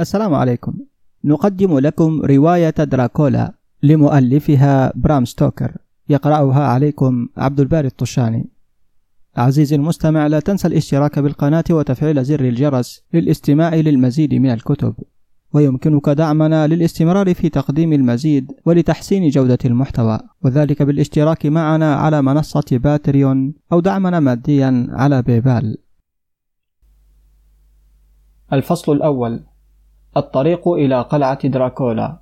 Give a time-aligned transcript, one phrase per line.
[0.00, 0.74] السلام عليكم.
[1.24, 3.52] نقدم لكم رواية دراكولا
[3.82, 5.76] لمؤلفها برام ستوكر.
[6.08, 8.50] يقرأها عليكم عبد الباري الطشاني.
[9.36, 14.94] عزيزي المستمع لا تنسى الاشتراك بالقناة وتفعيل زر الجرس للاستماع للمزيد من الكتب.
[15.52, 20.18] ويمكنك دعمنا للاستمرار في تقديم المزيد ولتحسين جودة المحتوى.
[20.44, 25.76] وذلك بالاشتراك معنا على منصة Patreon أو دعمنا ماديا على PayPal.
[28.52, 29.55] الفصل الأول.
[30.16, 32.18] الطريق إلى قلعة دراكولا.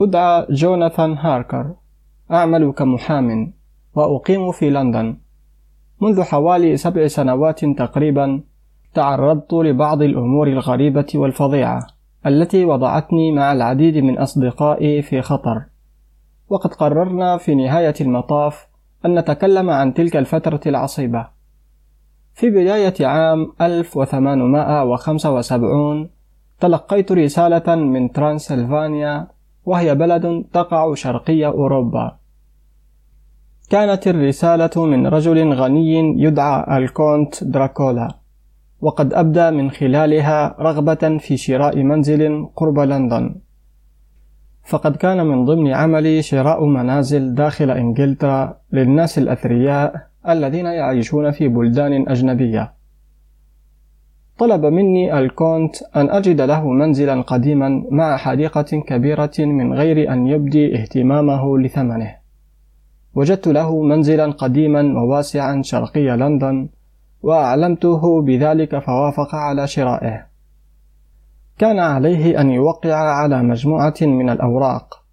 [0.00, 1.74] أدعى جوناثان هاركر
[2.32, 3.52] أعمل كمحام
[3.94, 5.16] وأقيم في لندن.
[6.00, 8.42] منذ حوالي سبع سنوات تقريبا
[8.94, 11.86] تعرضت لبعض الأمور الغريبة والفظيعة
[12.26, 15.64] التي وضعتني مع العديد من أصدقائي في خطر.
[16.48, 18.66] وقد قررنا في نهاية المطاف
[19.06, 21.33] أن نتكلم عن تلك الفترة العصيبة.
[22.34, 26.10] في بداية عام 1875
[26.60, 29.26] تلقيت رسالة من ترانسلفانيا
[29.64, 32.16] وهي بلد تقع شرقي أوروبا.
[33.70, 38.14] كانت الرسالة من رجل غني يدعى الكونت دراكولا
[38.80, 43.34] وقد أبدى من خلالها رغبة في شراء منزل قرب لندن.
[44.64, 52.08] فقد كان من ضمن عملي شراء منازل داخل إنجلترا للناس الأثرياء الذين يعيشون في بلدان
[52.08, 52.72] أجنبية.
[54.38, 60.82] طلب مني الكونت أن أجد له منزلا قديما مع حديقة كبيرة من غير أن يبدي
[60.82, 62.14] اهتمامه لثمنه.
[63.14, 66.68] وجدت له منزلا قديما وواسعا شرقي لندن
[67.22, 70.26] وأعلمته بذلك فوافق على شرائه.
[71.58, 75.04] كان عليه أن يوقع على مجموعة من الأوراق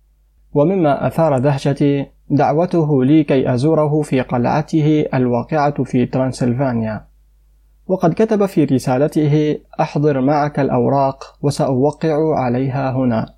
[0.54, 7.06] ومما أثار دهشتي دعوته لي كي أزوره في قلعته الواقعة في ترانسلفانيا.
[7.88, 13.34] وقد كتب في رسالته أحضر معك الأوراق وسأوقع عليها هنا.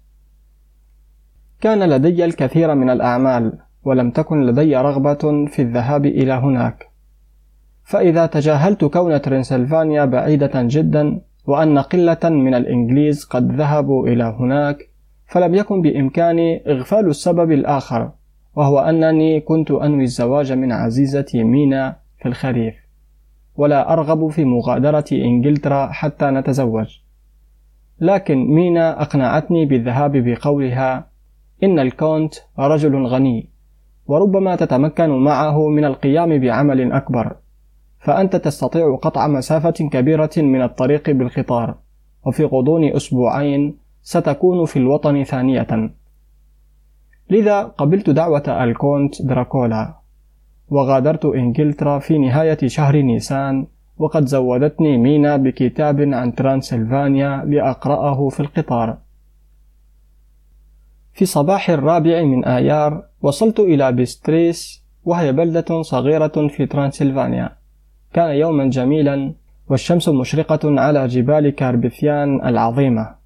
[1.62, 6.90] كان لدي الكثير من الأعمال ولم تكن لدي رغبة في الذهاب إلى هناك.
[7.84, 14.78] فإذا تجاهلت كون ترنسلفانيا بعيدة جدا وأن قلة من الإنجليز قد ذهبوا إلى هناك
[15.28, 18.12] فلم يكن بإمكاني إغفال السبب الآخر.
[18.56, 22.76] وهو أنني كنت أنوي الزواج من عزيزتي مينا في الخريف
[23.56, 27.00] ولا أرغب في مغادرة إنجلترا حتى نتزوج.
[28.00, 31.08] لكن مينا أقنعتني بالذهاب بقولها
[31.64, 33.50] إن الكونت رجل غني
[34.08, 37.36] وربما تتمكن معه من القيام بعمل أكبر.
[38.00, 41.76] فأنت تستطيع قطع مسافة كبيرة من الطريق بالقطار
[42.26, 45.94] وفي غضون أسبوعين ستكون في الوطن ثانية.
[47.34, 49.94] لذا قبلت دعوة الكونت دراكولا
[50.70, 53.68] وغادرت إنجلترا في نهاية شهر نيسان
[53.98, 58.98] وقد زودتني مينا بكتاب عن ترانسلفانيا لأقرأه في القطار.
[61.14, 67.50] في صباح الرابع من أيار وصلت إلى بستريس وهي بلدة صغيرة في ترانسلفانيا.
[68.14, 69.34] كان يوما جميلا
[69.70, 73.23] والشمس مشرقة على جبال كاربثيان العظيمة.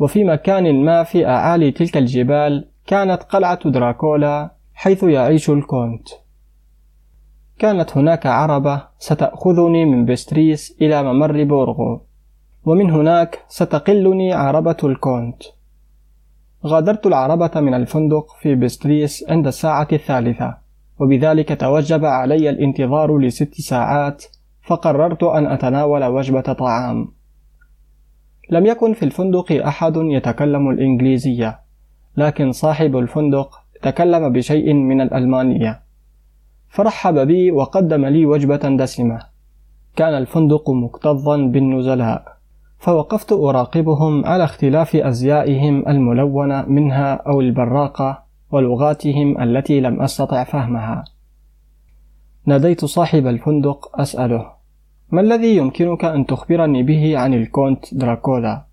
[0.00, 6.08] وفي مكان ما في أعالي تلك الجبال كانت قلعة دراكولا حيث يعيش الكونت.
[7.58, 12.00] كانت هناك عربة ستأخذني من بستريس إلى ممر بورغو
[12.64, 15.42] ومن هناك ستقلني عربة الكونت.
[16.66, 20.56] غادرت العربة من الفندق في بستريس عند الساعة الثالثة
[21.00, 24.24] وبذلك توجب علي الانتظار لست ساعات
[24.62, 27.19] فقررت أن أتناول وجبة طعام.
[28.50, 31.60] لم يكن في الفندق أحد يتكلم الإنجليزية
[32.16, 35.82] لكن صاحب الفندق تكلم بشيء من الألمانية.
[36.68, 39.20] فرحب بي وقدم لي وجبة دسمة.
[39.96, 42.36] كان الفندق مكتظا بالنزلاء
[42.78, 51.04] فوقفت أراقبهم على اختلاف أزيائهم الملونة منها أو البراقة ولغاتهم التي لم أستطع فهمها.
[52.46, 54.59] ناديت صاحب الفندق أسأله
[55.12, 58.64] ما الذي يمكنك أن تخبرني به عن الكونت دراكولا؟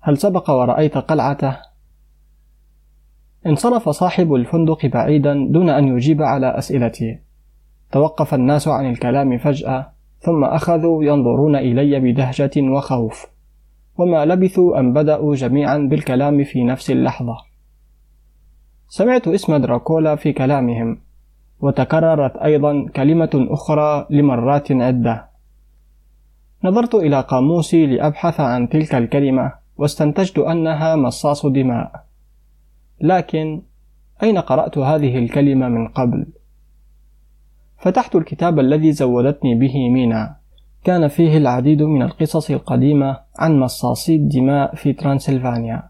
[0.00, 1.56] هل سبق ورأيت قلعته؟
[3.46, 7.18] انصرف صاحب الفندق بعيدا دون أن يجيب على أسئلتي
[7.92, 13.26] توقف الناس عن الكلام فجأة ثم أخذوا ينظرون إلي بدهشة وخوف
[13.98, 17.36] وما لبثوا أن بدأوا جميعا بالكلام في نفس اللحظة
[18.88, 20.98] سمعت اسم دراكولا في كلامهم
[21.60, 25.35] وتكررت أيضا كلمة أخرى لمرات عدة
[26.64, 32.04] نظرت إلى قاموسي لأبحث عن تلك الكلمة واستنتجت أنها مصاص دماء.
[33.00, 33.62] لكن
[34.22, 36.26] أين قرأت هذه الكلمة من قبل؟
[37.78, 40.36] فتحت الكتاب الذي زودتني به مينا.
[40.84, 45.82] كان فيه العديد من القصص القديمة عن مصاصي الدماء في ترانسلفانيا.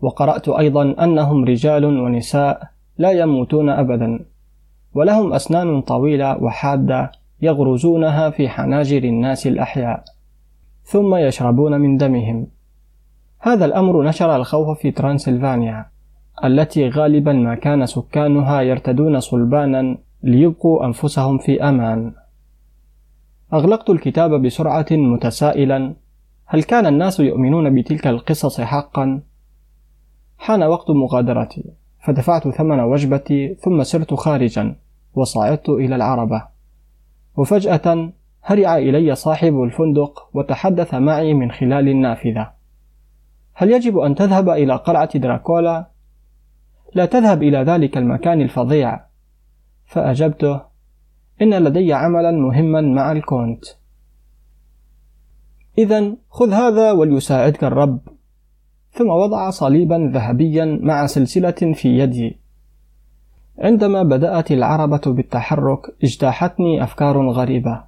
[0.00, 4.24] وقرأت أيضا أنهم رجال ونساء لا يموتون أبدا
[4.94, 10.04] ولهم أسنان طويلة وحادة يغرزونها في حناجر الناس الأحياء
[10.82, 12.46] ثم يشربون من دمهم.
[13.38, 15.86] هذا الأمر نشر الخوف في ترانسلفانيا
[16.44, 22.12] التي غالبا ما كان سكانها يرتدون صلبانا ليبقوا أنفسهم في أمان.
[23.52, 25.94] أغلقت الكتاب بسرعة متسائلا
[26.46, 29.20] هل كان الناس يؤمنون بتلك القصص حقا؟
[30.38, 31.64] حان وقت مغادرتي
[32.04, 34.76] فدفعت ثمن وجبتي ثم سرت خارجا
[35.14, 36.42] وصعدت إلى العربة.
[37.40, 42.52] وفجأة هرع إلي صاحب الفندق وتحدث معي من خلال النافذة.
[43.54, 45.90] هل يجب أن تذهب إلى قلعة دراكولا؟
[46.94, 49.00] لا تذهب إلى ذلك المكان الفظيع.
[49.84, 50.60] فأجبته
[51.42, 53.64] إن لدي عملا مهما مع الكونت.
[55.78, 58.00] إذا خذ هذا وليساعدك الرب.
[58.90, 62.39] ثم وضع صليبا ذهبيا مع سلسلة في يدي.
[63.60, 67.82] عندما بدأت العربة بالتحرك اجتاحتني أفكار غريبة.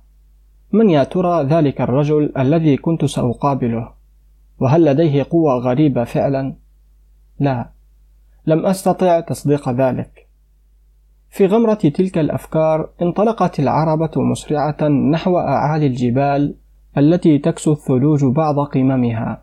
[0.72, 3.88] من يا ترى ذلك الرجل الذي كنت سأقابله؟
[4.58, 6.54] وهل لديه قوة غريبة فعلا؟
[7.40, 7.70] لا.
[8.46, 10.28] لم أستطع تصديق ذلك.
[11.30, 16.54] في غمرة تلك الأفكار انطلقت العربة مسرعة نحو أعالي الجبال
[16.98, 19.42] التي تكسو الثلوج بعض قممها.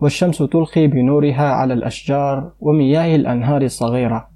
[0.00, 4.35] والشمس تلقي بنورها على الأشجار ومياه الأنهار الصغيرة.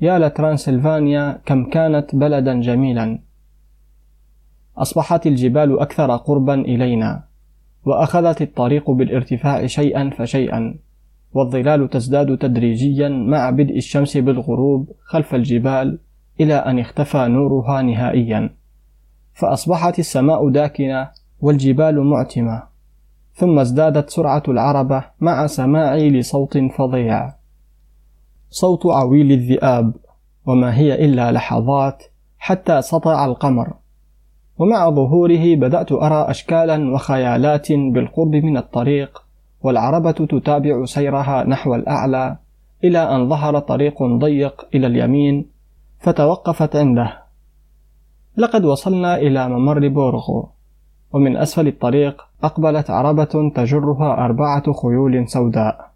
[0.00, 3.18] يا لترانسلفانيا كم كانت بلدا جميلا.
[4.76, 7.24] أصبحت الجبال أكثر قربا إلينا
[7.84, 10.74] وأخذت الطريق بالارتفاع شيئا فشيئا
[11.32, 15.98] والظلال تزداد تدريجيا مع بدء الشمس بالغروب خلف الجبال
[16.40, 18.50] إلى أن اختفى نورها نهائيا.
[19.34, 21.08] فأصبحت السماء داكنة
[21.40, 22.62] والجبال معتمة
[23.34, 27.45] ثم ازدادت سرعة العربة مع سماعي لصوت فظيع.
[28.56, 29.92] صوت عويل الذئاب
[30.46, 32.04] وما هي إلا لحظات
[32.38, 33.72] حتى سطع القمر.
[34.58, 39.22] ومع ظهوره بدأت أرى أشكالا وخيالات بالقرب من الطريق
[39.62, 42.36] والعربة تتابع سيرها نحو الأعلى
[42.84, 45.46] إلى أن ظهر طريق ضيق إلى اليمين
[45.98, 47.22] فتوقفت عنده.
[48.36, 50.48] لقد وصلنا إلى ممر بورغو
[51.12, 55.95] ومن أسفل الطريق أقبلت عربة تجرها أربعة خيول سوداء.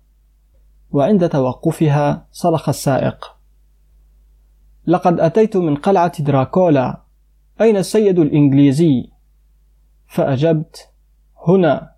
[0.93, 3.37] وعند توقفها صرخ السائق.
[4.87, 7.01] لقد أتيت من قلعة دراكولا.
[7.61, 9.11] أين السيد الإنجليزي؟
[10.07, 10.91] فأجبت
[11.49, 11.91] هنا.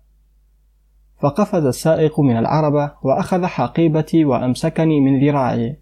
[1.19, 5.79] فقفز السائق من العربة وأخذ حقيبتي وأمسكني من ذراعي.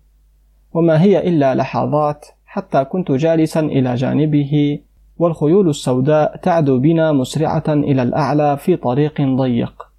[0.74, 4.80] وما هي إلا لحظات حتى كنت جالسا إلى جانبه
[5.18, 9.91] والخيول السوداء تعدو بنا مسرعة إلى الأعلى في طريق ضيق.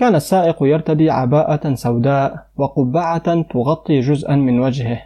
[0.00, 5.02] كان السائق يرتدي عباءة سوداء وقبعة تغطي جزءا من وجهه.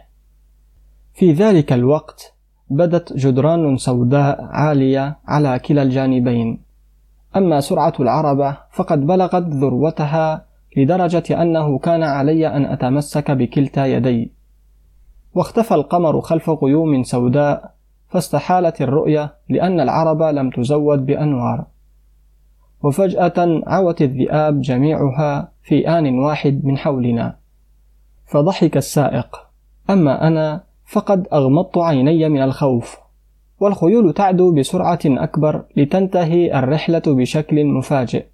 [1.13, 2.33] في ذلك الوقت
[2.69, 6.61] بدت جدران سوداء عالية على كلا الجانبين.
[7.35, 10.45] أما سرعة العربة فقد بلغت ذروتها
[10.77, 14.31] لدرجة أنه كان علي أن أتمسك بكلتا يدي.
[15.33, 17.71] واختفى القمر خلف غيوم سوداء
[18.09, 21.74] فاستحالت الرؤية لأن العرب لم تزود بأنوار.
[22.83, 27.37] وفجأة عوت الذئاب جميعها في آن واحد من حولنا.
[28.25, 29.37] فضحك السائق.
[29.89, 32.97] أما أنا فقد أغمضت عيني من الخوف
[33.59, 38.25] والخيول تعدو بسرعة أكبر لتنتهي الرحلة بشكل مفاجئ.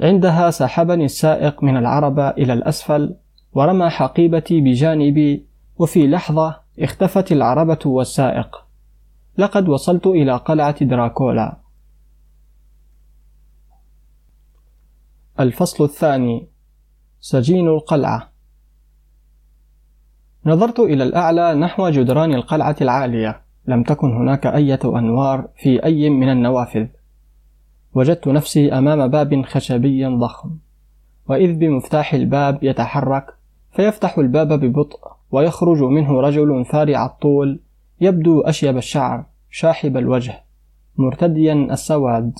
[0.00, 3.16] عندها سحبني السائق من العربة إلى الأسفل
[3.52, 5.46] ورمى حقيبتي بجانبي
[5.78, 8.64] وفي لحظة اختفت العربة والسائق.
[9.38, 11.63] لقد وصلت إلى قلعة دراكولا.
[15.40, 16.48] الفصل الثاني
[17.20, 18.32] سجين القلعة.
[20.46, 23.40] نظرت إلى الأعلى نحو جدران القلعة العالية.
[23.66, 26.86] لم تكن هناك أية أنوار في أي من النوافذ.
[27.94, 30.50] وجدت نفسي أمام باب خشبي ضخم.
[31.28, 33.26] وإذ بمفتاح الباب يتحرك
[33.72, 34.98] فيفتح الباب ببطء
[35.30, 37.60] ويخرج منه رجل ثارع الطول
[38.00, 40.44] يبدو أشيب الشعر شاحب الوجه
[40.96, 42.32] مرتديا السواد.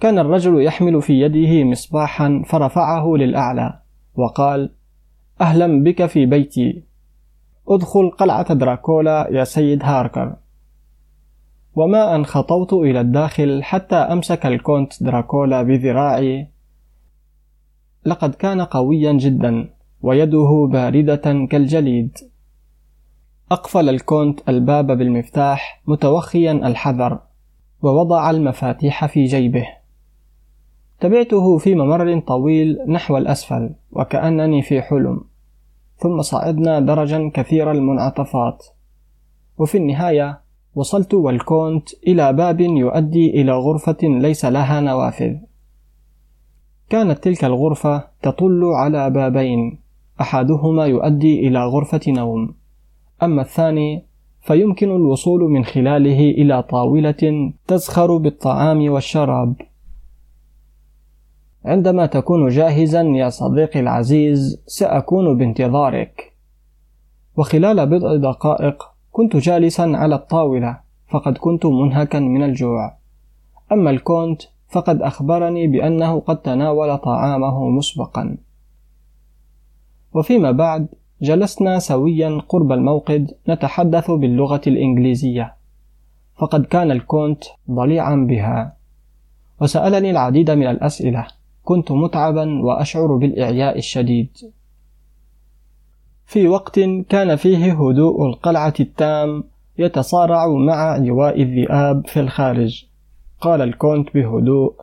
[0.00, 3.80] كان الرجل يحمل في يده مصباحا فرفعه للأعلى
[4.14, 4.70] وقال
[5.40, 6.84] أهلا بك في بيتي.
[7.68, 10.36] ادخل قلعة دراكولا يا سيد هاركر.
[11.74, 16.48] وما أن خطوت إلى الداخل حتى أمسك الكونت دراكولا بذراعي.
[18.06, 19.70] لقد كان قويا جدا
[20.02, 22.18] ويده باردة كالجليد.
[23.50, 27.18] أقفل الكونت الباب بالمفتاح متوخيا الحذر
[27.82, 29.83] ووضع المفاتيح في جيبه.
[31.04, 35.20] تبعته في ممر طويل نحو الأسفل وكأنني في حلم.
[35.96, 38.66] ثم صعدنا درجا كثير المنعطفات.
[39.58, 40.40] وفي النهاية
[40.74, 45.36] وصلت والكونت إلى باب يؤدي إلى غرفة ليس لها نوافذ.
[46.90, 49.78] كانت تلك الغرفة تطل على بابين.
[50.20, 52.54] أحدهما يؤدي إلى غرفة نوم.
[53.22, 54.04] أما الثاني
[54.40, 59.54] فيمكن الوصول من خلاله إلى طاولة تزخر بالطعام والشراب.
[61.64, 66.32] عندما تكون جاهزا يا صديقي العزيز سأكون بانتظارك.
[67.36, 70.78] وخلال بضع دقائق كنت جالسا على الطاولة
[71.08, 72.96] فقد كنت منهكا من الجوع.
[73.72, 78.36] أما الكونت فقد أخبرني بأنه قد تناول طعامه مسبقا.
[80.14, 80.86] وفيما بعد
[81.22, 85.54] جلسنا سويا قرب الموقد نتحدث باللغة الإنجليزية.
[86.36, 88.76] فقد كان الكونت ضليعا بها.
[89.60, 91.26] وسألني العديد من الأسئلة.
[91.64, 94.28] كنت متعبا وأشعر بالإعياء الشديد.
[96.26, 99.44] في وقت كان فيه هدوء القلعة التام
[99.78, 102.84] يتصارع مع عواء الذئاب في الخارج.
[103.40, 104.74] قال الكونت بهدوء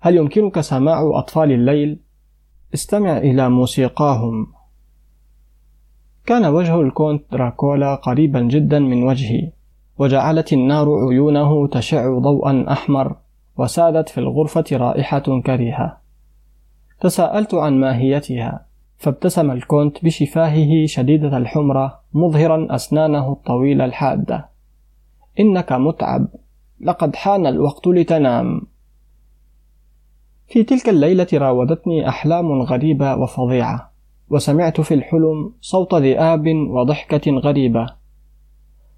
[0.00, 1.98] هل يمكنك سماع أطفال الليل؟
[2.74, 4.46] استمع إلى موسيقاهم.
[6.26, 9.52] كان وجه الكونت دراكولا قريبا جدا من وجهي
[9.98, 13.16] وجعلت النار عيونه تشع ضوءا أحمر.
[13.58, 16.00] وسادت في الغرفة رائحة كريهة.
[17.00, 24.48] تساءلت عن ماهيتها فابتسم الكونت بشفاهه شديدة الحمرة مظهرا أسنانه الطويلة الحادة.
[25.40, 26.28] إنك متعب
[26.80, 28.60] لقد حان الوقت لتنام.
[30.48, 33.92] في تلك الليلة راودتني أحلام غريبة وفظيعة
[34.30, 37.86] وسمعت في الحلم صوت ذئاب وضحكة غريبة.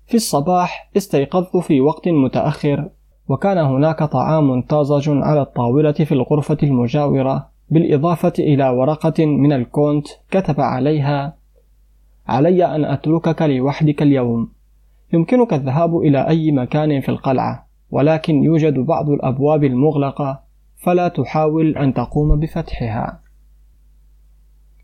[0.07, 2.89] في الصباح استيقظت في وقت متأخر
[3.29, 10.61] وكان هناك طعام طازج على الطاولة في الغرفة المجاورة بالإضافة إلى ورقة من الكونت كتب
[10.61, 11.37] عليها
[12.29, 14.53] علي أن أتركك لوحدك اليوم.
[15.13, 20.41] يمكنك الذهاب إلى أي مكان في القلعة ولكن يوجد بعض الأبواب المغلقة
[20.77, 23.21] فلا تحاول أن تقوم بفتحها.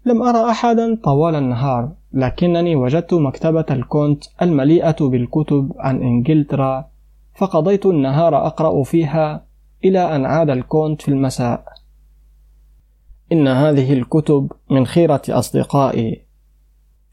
[0.07, 6.94] لم أرى أحدا طوال النهار لكنني وجدت مكتبة الكونت المليئة بالكتب عن إنجلترا
[7.35, 9.47] فقضيت النهار أقرأ فيها
[9.85, 11.65] إلى أن عاد الكونت في المساء.
[13.33, 16.25] إن هذه الكتب من خيرة أصدقائي.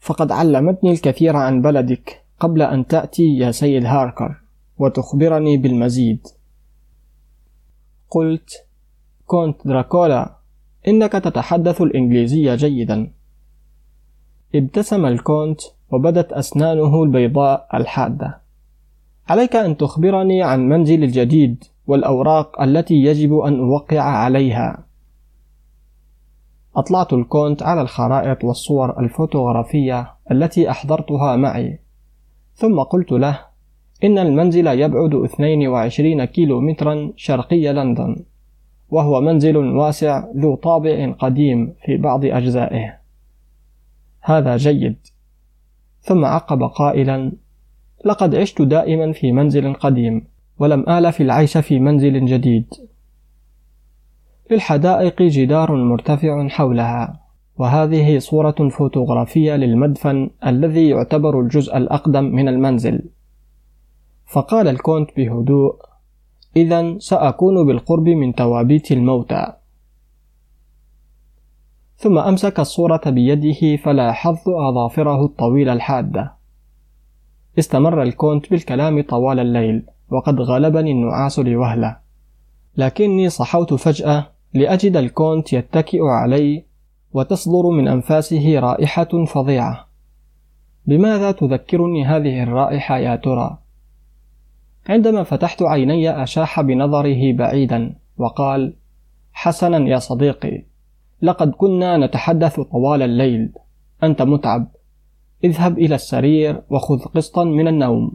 [0.00, 4.36] فقد علمتني الكثير عن بلدك قبل أن تأتي يا سيد هاركر
[4.78, 6.26] وتخبرني بالمزيد.
[8.10, 8.66] قلت
[9.26, 10.36] كونت دراكولا
[10.88, 13.12] إنك تتحدث الإنجليزية جيدا.
[14.54, 15.60] ابتسم الكونت
[15.90, 18.41] وبدت أسنانه البيضاء الحادة.
[19.28, 24.84] عليك أن تخبرني عن منزلي الجديد والأوراق التي يجب أن أوقع عليها.
[26.76, 31.78] أطلعت الكونت على الخرائط والصور الفوتوغرافية التي أحضرتها معي.
[32.54, 33.40] ثم قلت له
[34.04, 38.24] إن المنزل يبعد 22 كيلو مترا شرقي لندن
[38.90, 42.98] وهو منزل واسع ذو طابع قديم في بعض أجزائه.
[44.20, 44.96] هذا جيد.
[46.00, 47.32] ثم عقب قائلا
[48.04, 50.24] لقد عشت دائما في منزل قديم
[50.58, 52.66] ولم آل في العيش في منزل جديد.
[54.50, 57.20] للحدائق جدار مرتفع حولها
[57.56, 63.08] وهذه صورة فوتوغرافية للمدفن الذي يعتبر الجزء الأقدم من المنزل.
[64.26, 65.76] فقال الكونت بهدوء
[66.56, 69.52] إذا سأكون بالقرب من توابيت الموتى.
[71.96, 76.41] ثم أمسك الصورة بيده فلاحظت أظافره الطويلة الحادة.
[77.58, 81.96] استمر الكونت بالكلام طوال الليل وقد غلبني النعاس لوهلة
[82.76, 86.64] لكني صحوت فجأة لأجد الكونت يتكئ علي
[87.12, 89.86] وتصدر من أنفاسه رائحة فظيعة
[90.86, 93.58] بماذا تذكرني هذه الرائحة يا ترى؟
[94.88, 98.74] عندما فتحت عيني أشاح بنظره بعيدا وقال
[99.32, 100.64] حسنا يا صديقي
[101.22, 103.52] لقد كنا نتحدث طوال الليل
[104.02, 104.68] أنت متعب
[105.44, 108.12] اذهب إلى السرير وخذ قسطا من النوم.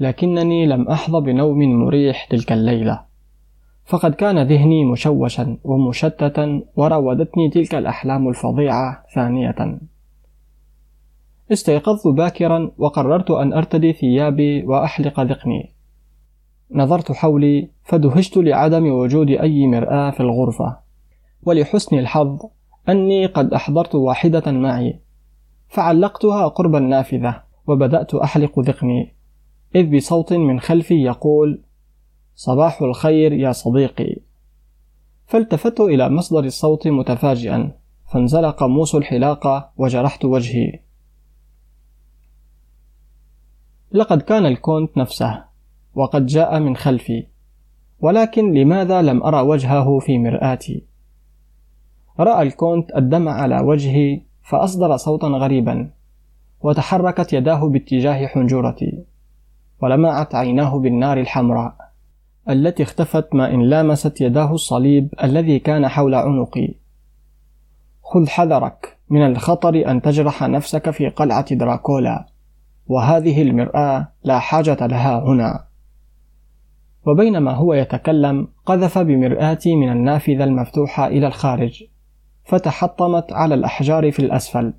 [0.00, 3.00] لكنني لم أحظى بنوم مريح تلك الليلة.
[3.84, 9.78] فقد كان ذهني مشوشا ومشتتا وراودتني تلك الأحلام الفظيعة ثانية.
[11.52, 15.72] استيقظت باكرا وقررت أن أرتدي ثيابي وأحلق ذقني.
[16.70, 20.76] نظرت حولي فدهشت لعدم وجود أي مرآة في الغرفة.
[21.42, 22.40] ولحسن الحظ
[22.88, 25.01] أني قد أحضرت واحدة معي.
[25.72, 29.14] فعلقتها قرب النافذة وبدأت أحلق ذقني
[29.74, 31.62] إذ بصوت من خلفي يقول
[32.34, 34.16] صباح الخير يا صديقي.
[35.26, 37.72] فالتفت إلى مصدر الصوت متفاجئا
[38.12, 40.80] فانزلق موس الحلاقة وجرحت وجهي.
[43.92, 45.44] لقد كان الكونت نفسه
[45.94, 47.26] وقد جاء من خلفي
[48.00, 50.84] ولكن لماذا لم أرى وجهه في مرآتي؟
[52.20, 55.90] رأى الكونت الدمع على وجهي فأصدر صوتا غريبا
[56.60, 59.04] وتحركت يداه باتجاه حنجرتي
[59.82, 61.74] ولمعت عيناه بالنار الحمراء
[62.50, 66.74] التي اختفت ما إن لامست يداه الصليب الذي كان حول عنقي.
[68.02, 72.26] خذ حذرك من الخطر أن تجرح نفسك في قلعة دراكولا
[72.86, 75.64] وهذه المرآة لا حاجة لها هنا.
[77.06, 81.84] وبينما هو يتكلم قذف بمرآتي من النافذة المفتوحة إلى الخارج.
[82.52, 84.74] فتحطمت على الأحجار في الأسفل.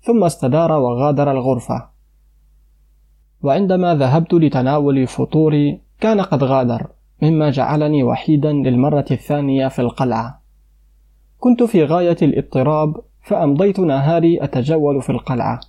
[0.00, 1.88] ثم استدار وغادر الغرفة.
[3.42, 6.86] وعندما ذهبت لتناول فطوري كان قد غادر
[7.22, 10.42] مما جعلني وحيدا للمرة الثانية في القلعة.
[11.38, 15.60] كنت في غاية الاضطراب فأمضيت نهاري أتجول في القلعة.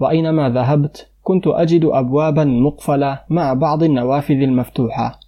[0.00, 5.20] وأينما ذهبت كنت أجد أبوابا مقفلة مع بعض النوافذ المفتوحة.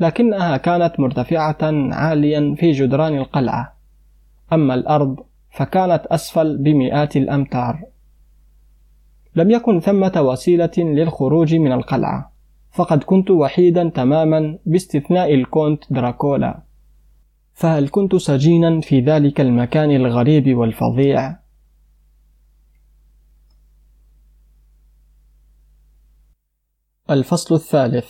[0.00, 1.58] لكنها كانت مرتفعة
[1.92, 3.77] عاليا في جدران القلعة.
[4.52, 5.16] أما الأرض
[5.50, 7.84] فكانت أسفل بمئات الأمتار.
[9.34, 12.32] لم يكن ثمة وسيلة للخروج من القلعة
[12.70, 16.62] فقد كنت وحيدا تماما باستثناء الكونت دراكولا.
[17.52, 21.38] فهل كنت سجينا في ذلك المكان الغريب والفظيع؟
[27.10, 28.08] الفصل الثالث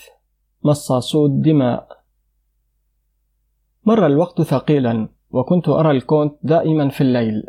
[0.64, 1.88] مصاصو الدماء.
[3.84, 5.08] مر الوقت ثقيلا.
[5.30, 7.42] وكنت أرى الكونت دائما في الليل.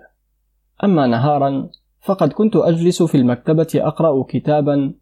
[0.83, 1.69] أما نهارا
[2.01, 4.93] فقد كنت أجلس في المكتبة أقرأ كتابا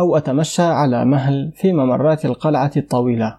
[0.00, 3.38] أو أتمشى على مهل في ممرات القلعة الطويلة.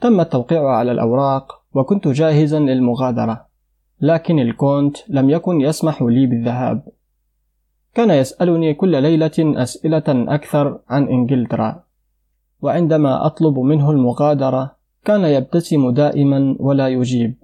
[0.00, 3.46] تم التوقيع على الأوراق وكنت جاهزا للمغادرة
[4.00, 6.88] لكن الكونت لم يكن يسمح لي بالذهاب.
[7.94, 11.84] كان يسألني كل ليلة أسئلة أكثر عن إنجلترا
[12.60, 17.43] وعندما أطلب منه المغادرة كان يبتسم دائما ولا يجيب.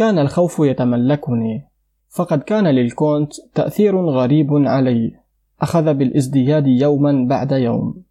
[0.00, 1.68] كان الخوف يتملكني.
[2.08, 5.16] فقد كان للكونت تأثير غريب علي.
[5.62, 8.02] أخذ بالازدياد يوما بعد يوم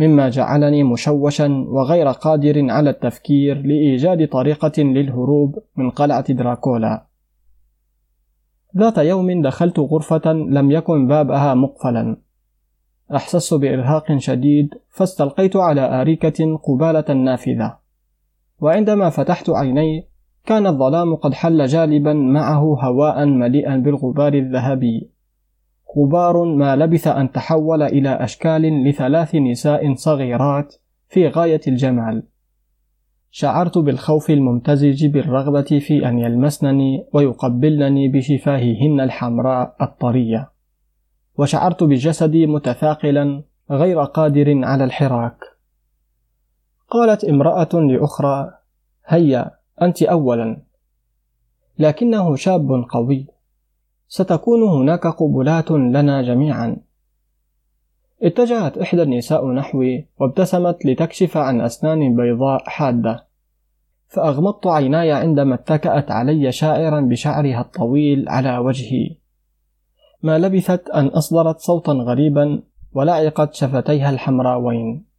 [0.00, 7.06] مما جعلني مشوشا وغير قادر على التفكير لإيجاد طريقة للهروب من قلعة دراكولا.
[8.76, 12.16] ذات يوم دخلت غرفة لم يكن بابها مقفلا.
[13.14, 17.78] أحسست بإرهاق شديد فاستلقيت على آريكة قبالة النافذة
[18.60, 20.11] وعندما فتحت عيني
[20.46, 25.10] كان الظلام قد حل جالبا معه هواء مليئا بالغبار الذهبي.
[25.98, 30.74] غبار ما لبث أن تحول إلى أشكال لثلاث نساء صغيرات
[31.08, 32.22] في غاية الجمال.
[33.30, 40.50] شعرت بالخوف الممتزج بالرغبة في أن يلمسنني ويقبلنني بشفاههن الحمراء الطرية.
[41.38, 45.38] وشعرت بجسدي متثاقلا غير قادر على الحراك.
[46.90, 48.50] قالت امرأة لأخرى
[49.06, 50.62] هيا أنت أولا.
[51.78, 53.26] لكنه شاب قوي.
[54.08, 56.76] ستكون هناك قبلات لنا جميعا.
[58.22, 63.26] اتجهت إحدى النساء نحوي وابتسمت لتكشف عن أسنان بيضاء حادة.
[64.08, 69.16] فأغمضت عيناي عندما اتكأت علي شاعرا بشعرها الطويل على وجهي.
[70.22, 75.11] ما لبثت أن أصدرت صوتا غريبا ولعقت شفتيها الحمراوين.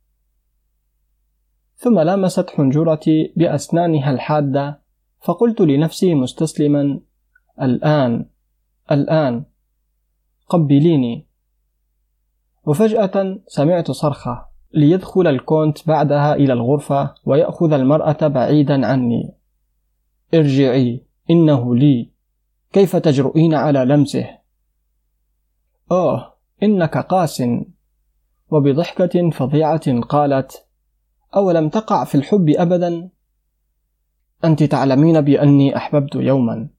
[1.76, 4.82] ثم لامست حنجرتي بأسنانها الحادة
[5.22, 7.00] فقلت لنفسي مستسلما
[7.62, 8.26] الآن
[8.92, 9.46] الآن
[10.50, 11.28] قبليني.
[12.66, 19.34] وفجأة سمعت صرخة ليدخل الكونت بعدها إلى الغرفة ويأخذ المرأة بعيدا عني.
[20.34, 22.12] ارجعي إنه لي.
[22.72, 24.30] كيف تجرؤين على لمسه؟
[25.92, 26.34] آه
[26.64, 27.44] إنك قاس.
[28.50, 30.66] وبضحكة فظيعة قالت
[31.36, 33.10] أولم تقع في الحب أبدا؟
[34.44, 36.70] أنت تعلمين بأني أحببت يوما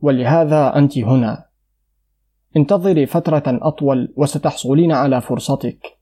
[0.00, 1.46] ولهذا أنت هنا.
[2.56, 5.98] انتظري فترة أطول وستحصلين على فرصتك.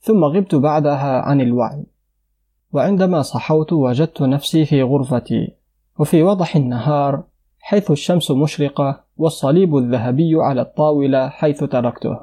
[0.00, 1.86] ثم غبت بعدها عن الوعي.
[2.72, 5.56] وعندما صحوت وجدت نفسي في غرفتي
[5.98, 7.24] وفي وضح النهار
[7.58, 12.18] حيث الشمس مشرقة والصليب الذهبي على الطاولة حيث تركته.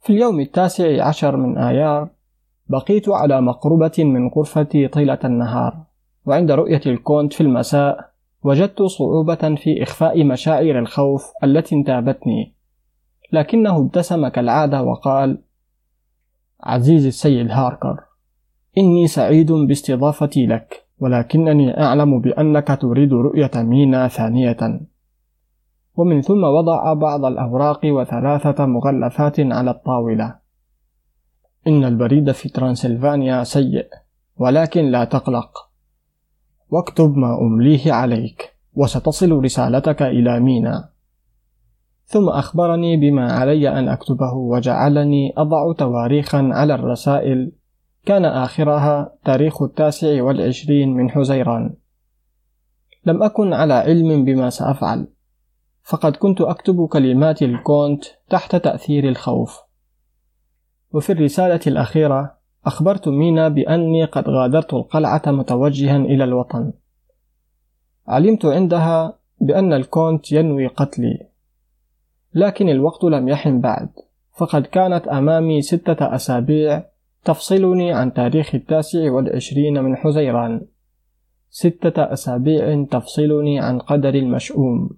[0.00, 2.08] في اليوم التاسع عشر من آيار
[2.66, 5.84] بقيت على مقربة من غرفتي طيلة النهار
[6.26, 12.54] وعند رؤية الكونت في المساء وجدت صعوبة في إخفاء مشاعر الخوف التي انتابتني.
[13.32, 15.42] لكنه ابتسم كالعادة وقال
[16.60, 18.00] عزيزي السيد هاركر
[18.78, 24.80] إني سعيد باستضافتي لك ولكنني أعلم بأنك تريد رؤية مينا ثانية.
[25.96, 30.41] ومن ثم وضع بعض الأوراق وثلاثة مغلفات على الطاولة.
[31.66, 33.86] إن البريد في ترانسلفانيا سيء
[34.36, 35.50] ولكن لا تقلق.
[36.70, 40.88] واكتب ما أمليه عليك وستصل رسالتك إلى مينا.
[42.04, 47.52] ثم أخبرني بما علي أن أكتبه وجعلني أضع تواريخا على الرسائل.
[48.06, 51.74] كان آخرها تاريخ التاسع والعشرين من حزيران.
[53.06, 55.08] لم أكن على علم بما سأفعل
[55.82, 59.71] فقد كنت أكتب كلمات الكونت تحت تأثير الخوف.
[60.92, 62.34] وفي الرسالة الأخيرة
[62.66, 66.72] أخبرت مينا بأني قد غادرت القلعة متوجها إلى الوطن.
[68.08, 71.26] علمت عندها بأن الكونت ينوي قتلي
[72.34, 73.88] لكن الوقت لم يحن بعد
[74.36, 76.84] فقد كانت أمامي ستة أسابيع
[77.24, 80.66] تفصلني عن تاريخ التاسع والعشرين من حزيران.
[81.50, 84.90] ستة أسابيع تفصلني عن قدر المشؤوم.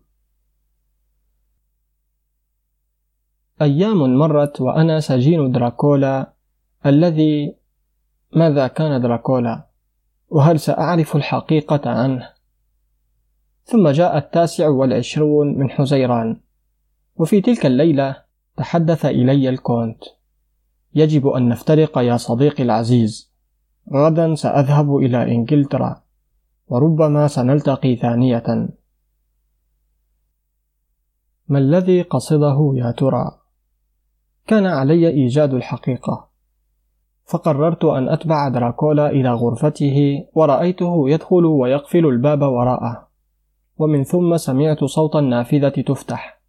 [3.62, 6.33] أيام مرت وأنا سجين دراكولا
[6.87, 7.57] الذي
[8.37, 9.67] ماذا كان دراكولا؟
[10.29, 12.31] وهل سأعرف الحقيقة عنه؟
[13.64, 16.40] ثم جاء التاسع والعشرون من حزيران.
[17.17, 18.17] وفي تلك الليلة
[18.57, 20.05] تحدث إلي الكونت.
[20.95, 23.33] يجب أن نفترق يا صديقي العزيز.
[23.93, 26.03] غدا سأذهب إلى إنجلترا.
[26.67, 28.69] وربما سنلتقي ثانية.
[31.49, 33.43] ما الذي قصده يا ترى؟
[34.46, 36.28] كان علي إيجاد الحقيقة.
[37.26, 43.09] فقررت أن أتبع دراكولا إلى غرفته ورأيته يدخل ويقفل الباب وراءه.
[43.78, 46.40] ومن ثم سمعت صوت النافذة تفتح.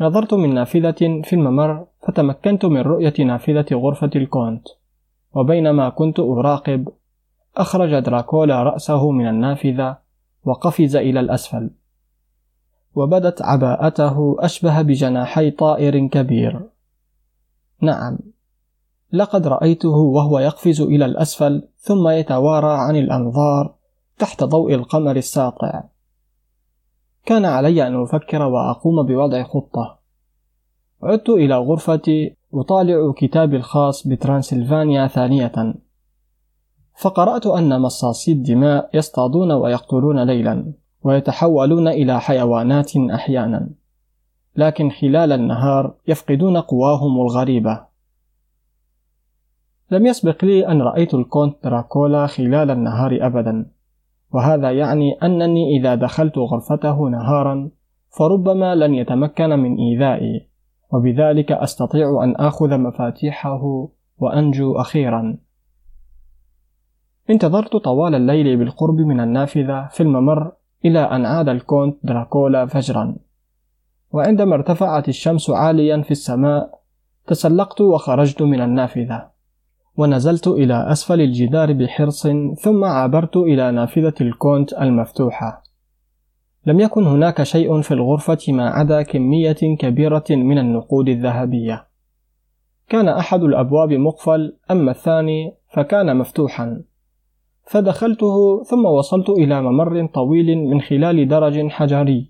[0.00, 4.68] نظرت من نافذة في الممر فتمكنت من رؤية نافذة غرفة الكونت.
[5.34, 6.88] وبينما كنت أراقب
[7.56, 9.96] أخرج دراكولا رأسه من النافذة
[10.44, 11.70] وقفز إلى الأسفل.
[12.94, 16.69] وبدت عباءته أشبه بجناحي طائر كبير.
[17.80, 18.18] نعم.
[19.12, 23.74] لقد رأيته وهو يقفز إلى الأسفل ثم يتوارى عن الأنظار
[24.18, 25.82] تحت ضوء القمر الساطع
[27.26, 29.98] كان علي أن أفكر وأقوم بوضع خطة.
[31.02, 35.74] عدت إلى غرفتي أطالع كتابي الخاص بترانسلفانيا ثانية.
[37.00, 43.68] فقرأت أن مصاصي الدماء يصطادون ويقتلون ليلا ويتحولون إلى حيوانات أحيانا.
[44.60, 47.80] لكن خلال النهار يفقدون قواهم الغريبة.
[49.90, 53.70] لم يسبق لي أن رأيت الكونت دراكولا خلال النهار أبدا
[54.32, 57.70] وهذا يعني أنني إذا دخلت غرفته نهارا
[58.18, 60.48] فربما لن يتمكن من إيذائي
[60.92, 65.38] وبذلك أستطيع أن آخذ مفاتيحه وأنجو أخيرا.
[67.30, 70.52] انتظرت طوال الليل بالقرب من النافذة في الممر
[70.84, 73.16] إلى أن عاد الكونت دراكولا فجرا.
[74.12, 76.80] وعندما ارتفعت الشمس عاليا في السماء
[77.26, 79.30] تسلقت وخرجت من النافذة
[79.96, 82.26] ونزلت إلى أسفل الجدار بحرص
[82.62, 85.62] ثم عبرت إلى نافذة الكونت المفتوحة.
[86.66, 91.86] لم يكن هناك شيء في الغرفة ما عدا كمية كبيرة من النقود الذهبية.
[92.88, 96.82] كان أحد الأبواب مقفل أما الثاني فكان مفتوحا.
[97.66, 102.29] فدخلته ثم وصلت إلى ممر طويل من خلال درج حجري.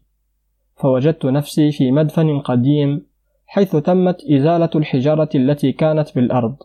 [0.81, 3.07] فوجدت نفسي في مدفن قديم
[3.47, 6.57] حيث تمت إزالة الحجارة التي كانت بالأرض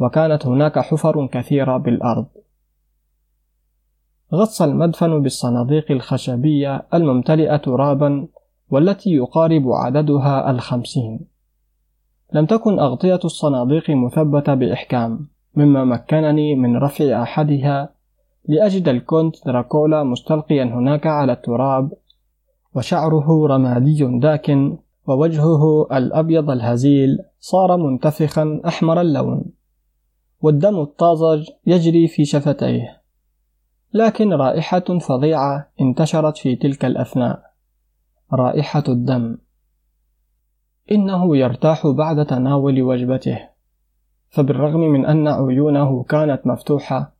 [0.00, 2.26] وكانت هناك حفر كثيرة بالأرض.
[4.34, 8.26] غص المدفن بالصناديق الخشبية الممتلئة ترابا
[8.70, 11.20] والتي يقارب عددها الخمسين.
[12.32, 15.26] لم تكن أغطية الصناديق مثبتة بإحكام
[15.56, 17.88] مما مكنني من رفع أحدها
[18.48, 21.92] لأجد الكونت دراكولا مستلقيا هناك على التراب
[22.74, 29.44] وشعره رمادي داكن ووجهه الأبيض الهزيل صار منتفخا أحمر اللون.
[30.40, 33.02] والدم الطازج يجري في شفتيه.
[33.94, 37.42] لكن رائحة فظيعة انتشرت في تلك الأثناء.
[38.32, 39.38] رائحة الدم.
[40.92, 43.38] إنه يرتاح بعد تناول وجبته.
[44.28, 47.14] فبالرغم من أن عيونه كانت مفتوحة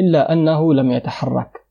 [0.00, 1.65] إلا أنه لم يتحرك.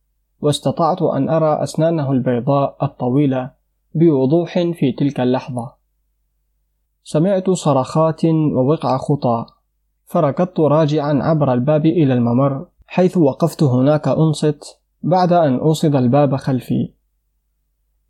[0.46, 3.52] واستطعت أن أرى أسنانه البيضاء الطويلة
[3.96, 5.72] بوضوح في تلك اللحظة.
[7.04, 9.46] سمعت صرخات ووقع خطى.
[10.06, 16.94] فركضت راجعا عبر الباب إلى الممر حيث وقفت هناك أنصت بعد أن أوصد الباب خلفي.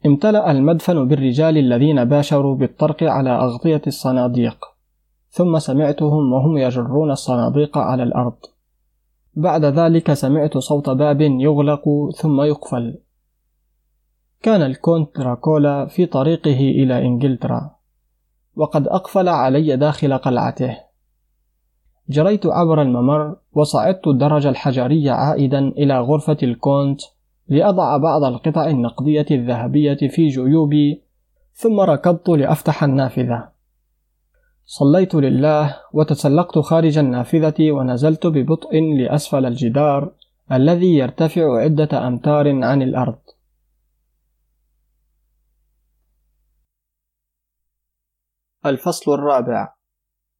[0.05, 4.65] امتلأ المدفن بالرجال الذين باشروا بالطرق على أغطية الصناديق
[5.29, 8.54] ثم سمعتهم وهم يجرون الصناديق على الأرض.
[9.35, 11.83] بعد ذلك سمعت صوت باب يغلق
[12.15, 12.97] ثم يقفل.
[14.41, 17.75] كان الكونت دراكولا في طريقه إلى إنجلترا
[18.55, 20.77] وقد أقفل علي داخل قلعته.
[22.09, 27.01] جريت عبر الممر وصعدت الدرج الحجري عائدا إلى غرفة الكونت
[27.47, 31.01] لأضع بعض القطع النقدية الذهبية في جيوبي
[31.53, 33.54] ثم ركضت لأفتح النافذة.
[34.67, 40.12] صليت لله وتسلقت خارج النافذة ونزلت ببطء لأسفل الجدار
[40.51, 43.19] الذي يرتفع عدة أمتار عن الأرض.
[48.65, 49.73] الفصل الرابع.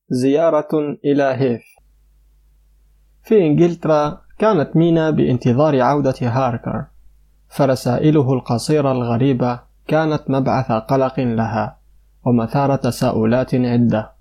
[0.10, 1.64] زيارة إلى هيث
[3.24, 6.86] في إنجلترا كانت مينا بانتظار عودة هاركر
[7.50, 11.80] فرسائله القصيرة الغريبة كانت مبعث قلق لها
[12.26, 14.15] ومثار تساؤلات عدة.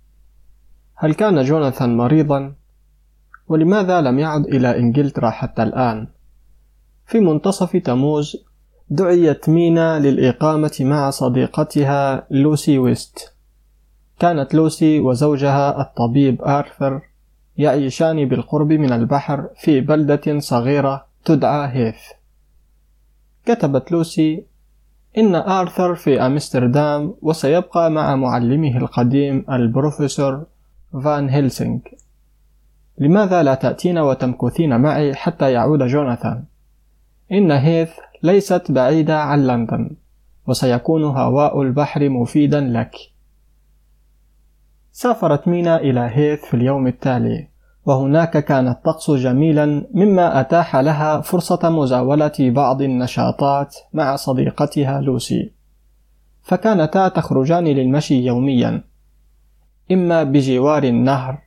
[1.05, 2.55] هل كان جوناثان مريضا؟
[3.49, 6.07] ولماذا لم يعد إلى إنجلترا حتى الآن؟
[7.07, 8.37] في منتصف تموز
[8.91, 13.35] دعيت مينا للإقامة مع صديقتها لوسي ويست
[14.19, 17.01] كانت لوسي وزوجها الطبيب آرثر
[17.57, 22.01] يعيشان بالقرب من البحر في بلدة صغيرة تدعى هيث
[23.47, 24.47] كتبت لوسي
[25.19, 30.47] إن آرثر في أمستردام وسيبقى مع معلمه القديم البروفيسور
[31.03, 31.79] فان هيلسينغ
[32.99, 36.45] لماذا لا تأتين وتمكثين معي حتى يعود جوناثان؟
[37.33, 37.91] إن هيث
[38.23, 39.97] ليست بعيدة عن لندن
[40.47, 42.97] وسيكون هواء البحر مفيدا لك.
[44.93, 47.49] سافرت مينا إلى هيث في اليوم التالي
[47.87, 55.53] وهناك كان الطقس جميلا مما أتاح لها فرصة مزاولة بعض النشاطات مع صديقتها لوسي.
[56.43, 58.85] فكانتا تخرجان للمشي يوميا.
[59.93, 61.39] إما بجوار النهر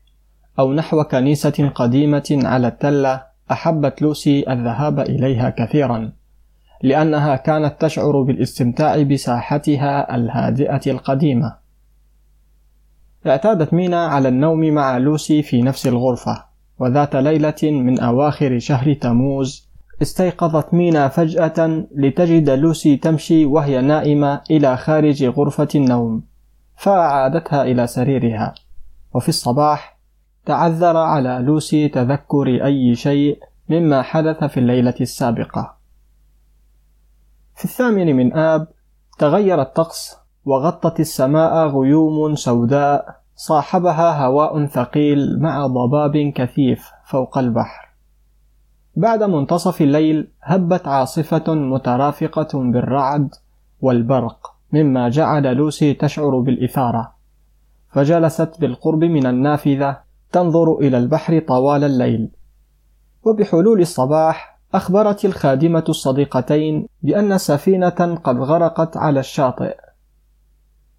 [0.59, 6.11] أو نحو كنيسة قديمة على التلة أحبت لوسي الذهاب إليها كثيرا
[6.83, 11.55] لأنها كانت تشعر بالاستمتاع بساحتها الهادئة القديمة.
[13.27, 16.43] اعتادت مينا على النوم مع لوسي في نفس الغرفة
[16.79, 19.67] وذات ليلة من أواخر شهر تموز
[20.01, 26.23] استيقظت مينا فجأة لتجد لوسي تمشي وهي نائمة إلى خارج غرفة النوم.
[26.77, 28.53] فأعادتها إلى سريرها.
[29.13, 29.97] وفي الصباح
[30.45, 35.77] تعذر على لوسي تذكر أي شيء مما حدث في الليلة السابقة.
[37.55, 38.67] في الثامن من آب
[39.19, 47.87] تغير الطقس وغطت السماء غيوم سوداء صاحبها هواء ثقيل مع ضباب كثيف فوق البحر.
[48.95, 53.29] بعد منتصف الليل هبت عاصفة مترافقة بالرعد
[53.81, 54.56] والبرق.
[54.73, 57.13] مما جعل لوسي تشعر بالإثارة
[57.89, 59.97] فجلست بالقرب من النافذة
[60.31, 62.29] تنظر إلى البحر طوال الليل
[63.23, 69.77] وبحلول الصباح أخبرت الخادمة الصديقتين بأن سفينة قد غرقت على الشاطئ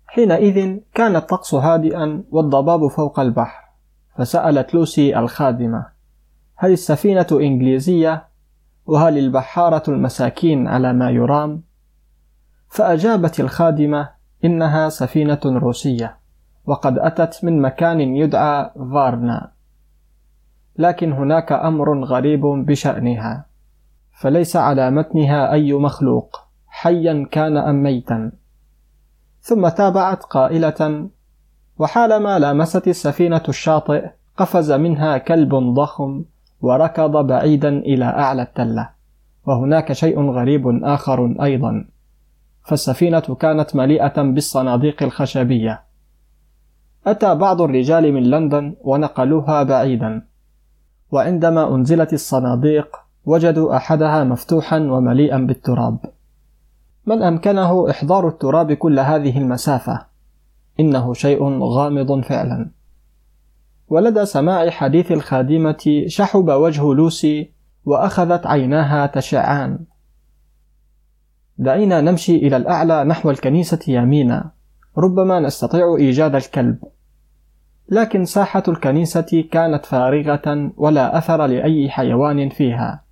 [0.06, 3.68] حينئذ كان الطقس هادئا والضباب فوق البحر
[4.18, 5.86] فسألت لوسي الخادمة
[6.56, 8.28] هل السفينة إنجليزية؟
[8.86, 11.62] وهل البحارة المساكين على ما يرام؟
[12.68, 14.08] فأجابت الخادمة
[14.44, 16.16] إنها سفينة روسية
[16.66, 19.50] وقد أتت من مكان يدعى فارنا
[20.78, 23.46] لكن هناك أمر غريب بشأنها
[24.20, 28.32] فليس على متنها أي مخلوق حيا كان أم ميتا.
[29.40, 31.08] ثم تابعت قائلة
[31.78, 36.24] وحالما لامست السفينة الشاطئ قفز منها كلب ضخم
[36.60, 38.90] وركض بعيدا إلى أعلى التلة
[39.46, 41.88] وهناك شيء غريب آخر أيضا.
[42.68, 45.82] فالسفينة كانت مليئة بالصناديق الخشبية.
[47.06, 50.22] أتى بعض الرجال من لندن ونقلوها بعيدا.
[51.10, 55.98] وعندما أنزلت الصناديق وجدوا أحدها مفتوحا ومليئا بالتراب.
[57.06, 60.06] من أمكنه إحضار التراب كل هذه المسافة؟
[60.80, 62.70] إنه شيء غامض فعلا.
[63.88, 67.52] ولدى سماع حديث الخادمة شحب وجه لوسي
[67.84, 69.78] وأخذت عيناها تشعان.
[71.58, 74.50] دعينا نمشي إلى الأعلى نحو الكنيسة يمينا.
[74.98, 76.78] ربما نستطيع إيجاد الكلب.
[77.88, 83.04] لكن ساحة الكنيسة كانت فارغة ولا أثر لأي حيوان فيها.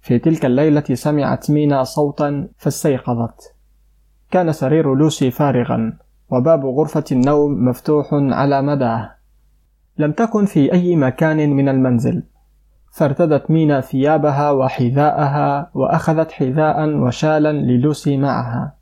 [0.00, 3.54] في تلك الليلة سمعت مينا صوتا فاستيقظت.
[4.30, 5.98] كان سرير لوسي فارغا
[6.30, 9.10] وباب غرفة النوم مفتوح على مداه.
[9.98, 12.22] لم تكن في أي مكان من المنزل.
[12.92, 18.76] فارتدت مينا ثيابها وحذاءها وأخذت حذاء وشالا للوسي معها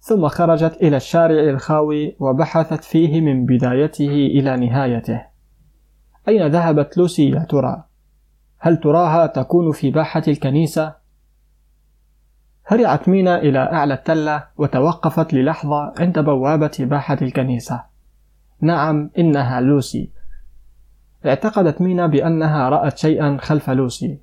[0.00, 5.22] ثم خرجت إلى الشارع الخاوي وبحثت فيه من بدايته إلى نهايته
[6.28, 7.84] أين ذهبت لوسي يا ترى؟
[8.58, 10.94] هل تراها تكون في باحة الكنيسة؟
[12.66, 17.84] هرعت مينا إلى أعلى التلة وتوقفت للحظة عند بوابة باحة الكنيسة
[18.60, 20.17] نعم إنها لوسي
[21.26, 24.20] اعتقدت مينا بأنها رأت شيئا خلف لوسي.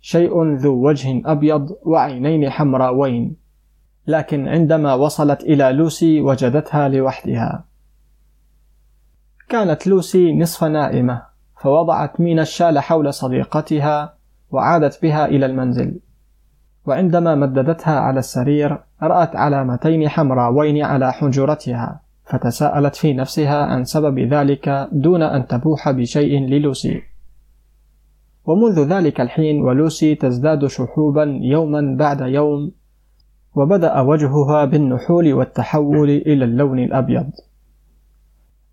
[0.00, 3.36] شيء ذو وجه أبيض وعينين حمراوين.
[4.06, 7.64] لكن عندما وصلت إلى لوسي وجدتها لوحدها.
[9.48, 11.22] كانت لوسي نصف نائمة
[11.60, 14.14] فوضعت مينا الشال حول صديقتها
[14.50, 16.00] وعادت بها إلى المنزل.
[16.86, 24.88] وعندما مددتها على السرير رأت علامتين حمراوين على حنجرتها فتساءلت في نفسها عن سبب ذلك
[24.92, 27.02] دون أن تبوح بشيء للوسي.
[28.44, 32.72] ومنذ ذلك الحين ولوسي تزداد شحوبا يوما بعد يوم
[33.54, 37.30] وبدأ وجهها بالنحول والتحول إلى اللون الأبيض.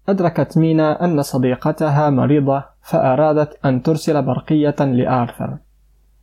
[0.09, 5.57] أدركت مينا أن صديقتها مريضة فأرادت أن ترسل برقية لآرثر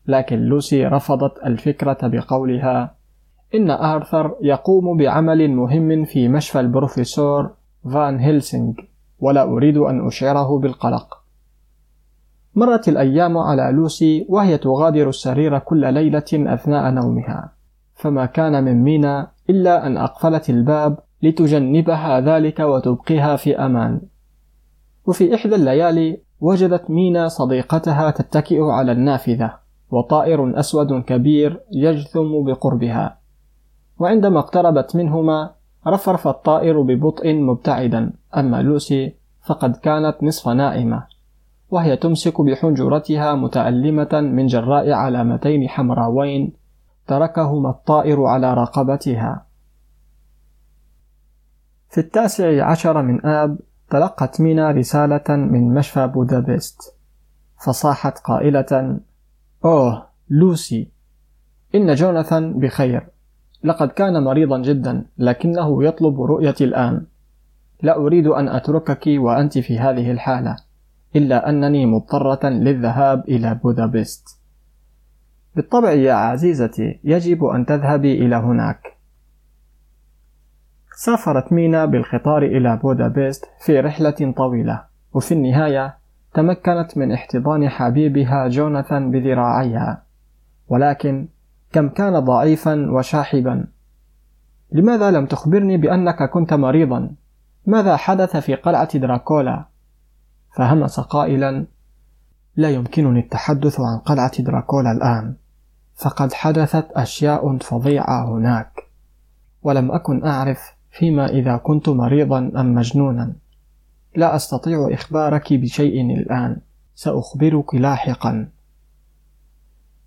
[0.06, 2.95] لكن لوسي رفضت الفكرة بقولها
[3.54, 7.50] إن آرثر يقوم بعمل مهم في مشفى البروفيسور
[7.84, 8.72] فان هيلسينغ
[9.20, 11.18] ولا أريد أن أشعره بالقلق.
[12.54, 17.52] مرت الأيام على لوسي وهي تغادر السرير كل ليلة أثناء نومها.
[17.94, 24.00] فما كان من مينا إلا أن أقفلت الباب لتجنبها ذلك وتبقيها في أمان.
[25.06, 29.54] وفي إحدى الليالي وجدت مينا صديقتها تتكئ على النافذة
[29.90, 33.25] وطائر أسود كبير يجثم بقربها.
[33.98, 35.50] وعندما اقتربت منهما
[35.86, 38.12] رفرف الطائر ببطء مبتعدا.
[38.36, 41.06] أما لوسي فقد كانت نصف نائمة
[41.70, 46.52] وهي تمسك بحنجرتها متألمة من جراء علامتين حمراوين
[47.06, 49.46] تركهما الطائر على رقبتها.
[51.88, 53.58] في التاسع عشر من آب
[53.90, 56.96] تلقت مينا رسالة من مشفى بودابست
[57.64, 59.00] فصاحت قائلة
[59.64, 60.90] أوه لوسي
[61.74, 63.15] إن جوناثان بخير.
[63.64, 67.06] لقد كان مريضا جدا لكنه يطلب رؤيتي الآن.
[67.82, 70.56] لا أريد أن أتركك وأنت في هذه الحالة
[71.16, 74.28] إلا أنني مضطرة للذهاب إلى بودابست.
[75.56, 78.96] بالطبع يا عزيزتي يجب أن تذهبي إلى هناك.
[80.96, 85.96] سافرت مينا بالقطار إلى بودابست في رحلة طويلة وفي النهاية
[86.34, 90.02] تمكنت من احتضان حبيبها جوناثان بذراعيها.
[90.68, 91.28] ولكن
[91.72, 93.66] كم كان ضعيفا وشاحبا.
[94.72, 97.10] لماذا لم تخبرني بأنك كنت مريضا؟
[97.66, 99.64] ماذا حدث في قلعة دراكولا؟
[100.56, 101.66] فهمس قائلا
[102.56, 105.34] لا يمكنني التحدث عن قلعة دراكولا الآن.
[105.94, 108.82] فقد حدثت أشياء فظيعة هناك.
[109.62, 113.32] ولم أكن أعرف فيما إذا كنت مريضا أم مجنونا.
[114.16, 116.60] لا أستطيع إخبارك بشيء الآن.
[116.94, 118.48] سأخبرك لاحقا.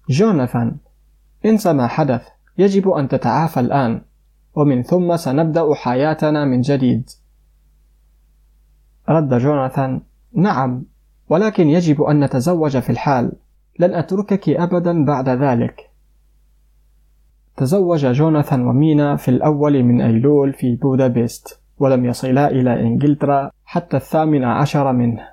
[0.10, 0.76] جوناثان
[1.45, 4.02] انسى ما حدث يجب أن تتعافى الآن.
[4.56, 7.10] ومن ثم سنبدأ حياتنا من جديد.
[9.10, 10.02] رد جوناثان
[10.34, 10.84] نعم
[11.30, 13.32] ولكن يجب أن نتزوج في الحال.
[13.80, 15.89] لن أتركك أبدا بعد ذلك.
[17.58, 24.43] تزوج جوناثان ومينا في الأول من أيلول في بودابست ولم يصلا إلى إنجلترا حتى الثامن
[24.43, 25.28] عشر منه.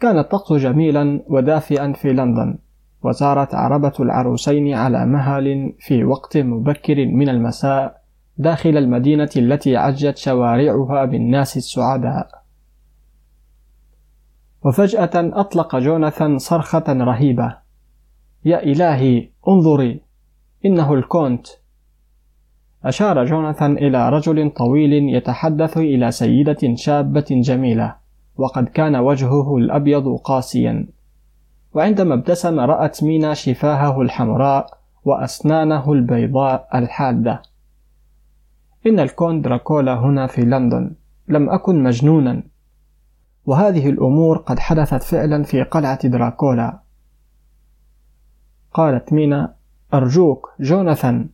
[0.00, 2.58] كان الطقس جميلا ودافئا في لندن.
[3.02, 8.02] وسارت عربة العروسين على مهل في وقت مبكر من المساء
[8.38, 12.42] داخل المدينة التي عجت شوارعها بالناس السعداء.
[14.64, 17.56] وفجأة أطلق جوناثان صرخة رهيبة.
[18.44, 20.00] يا إلهي انظري
[20.64, 21.46] إنه الكونت.
[22.84, 27.94] أشار جوناثان إلى رجل طويل يتحدث إلى سيدة شابة جميلة
[28.36, 30.86] وقد كان وجهه الأبيض قاسيا.
[31.74, 37.42] وعندما ابتسم رأت مينا شفاهه الحمراء وأسنانه البيضاء الحادة.
[38.86, 40.94] إن الكون دراكولا هنا في لندن.
[41.28, 42.42] لم أكن مجنونا.
[43.46, 46.80] وهذه الأمور قد حدثت فعلا في قلعة دراكولا.
[48.74, 49.54] قالت مينا
[49.94, 51.28] أرجوك جوناثان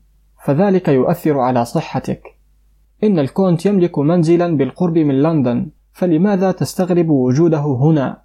[0.44, 2.22] فذلك يؤثر على صحتك.
[3.04, 8.23] إن الكونت يملك منزلا بالقرب من لندن فلماذا تستغرب وجوده هنا؟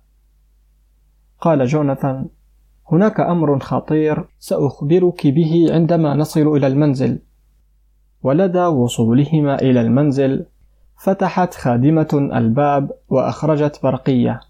[1.41, 2.25] قال جوناثان
[2.91, 7.19] هناك أمر خطير سأخبرك به عندما نصل إلى المنزل.
[8.23, 10.45] ولدى وصولهما إلى المنزل
[10.97, 14.41] فتحت خادمة الباب وأخرجت برقية.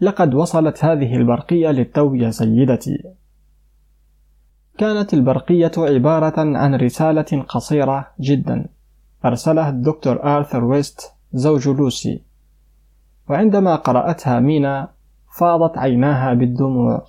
[0.00, 3.04] لقد وصلت هذه البرقية للتو يا سيدتي.
[4.78, 8.66] كانت البرقية عبارة عن رسالة قصيرة جدا
[9.24, 12.22] أرسلها الدكتور آرثر ويست زوج لوسي.
[13.28, 14.88] وعندما قرأتها مينا
[15.32, 17.06] فاضت عيناها بالدموع.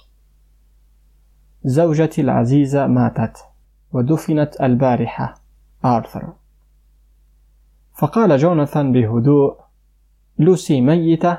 [1.63, 3.38] زوجتي العزيزة ماتت
[3.91, 5.36] ودفنت البارحة
[5.86, 6.34] آرثر.
[7.93, 9.55] فقال جوناثان بهدوء
[10.39, 11.38] لوسي ميتة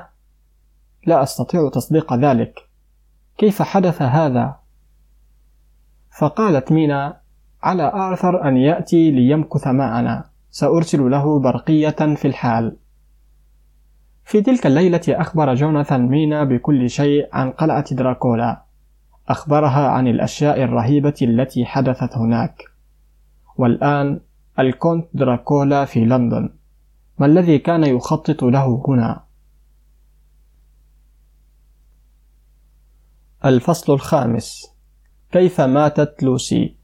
[1.05, 2.69] لا أستطيع تصديق ذلك.
[3.37, 4.55] كيف حدث هذا؟
[6.19, 7.21] فقالت مينا
[7.63, 12.77] على آرثر أن يأتي ليمكث معنا سأرسل له برقية في الحال.
[14.25, 18.65] في تلك الليلة أخبر جوناثان مينا بكل شيء عن قلعة دراكولا.
[19.27, 22.63] أخبرها عن الأشياء الرهيبة التي حدثت هناك.
[23.57, 24.19] والآن
[24.59, 26.49] الكونت دراكولا في لندن.
[27.19, 29.23] ما الذي كان يخطط له هنا؟
[33.45, 34.75] الفصل الخامس.
[35.31, 36.75] كيف ماتت لوسي؟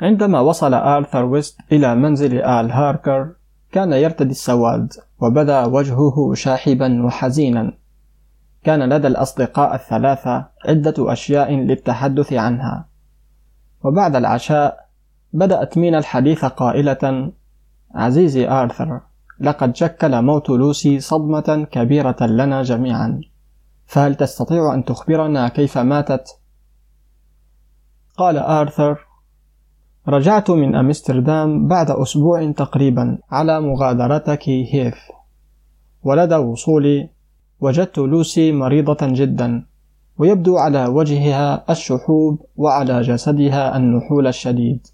[0.00, 3.32] عندما وصل آرثر ويست إلى منزل آل هاركر
[3.72, 7.72] كان يرتدي السواد وبدا وجهه شاحبا وحزينا.
[8.64, 12.88] كان لدى الأصدقاء الثلاثة عدة أشياء للتحدث عنها.
[13.84, 14.88] وبعد العشاء
[15.32, 17.32] بدأت مينا الحديث قائلة
[17.94, 19.00] عزيزي آرثر
[19.40, 23.20] لقد شكل موت لوسي صدمة كبيرة لنا جميعا.
[23.86, 26.28] فهل تستطيع أن تخبرنا كيف ماتت؟
[28.16, 29.05] قال آرثر
[30.08, 34.94] رجعت من أمستردام بعد أسبوع تقريبا على مغادرتك هيث
[36.02, 37.10] ولدى وصولي
[37.60, 39.66] وجدت لوسي مريضة جدا
[40.18, 44.86] ويبدو على وجهها الشحوب وعلى جسدها النحول الشديد.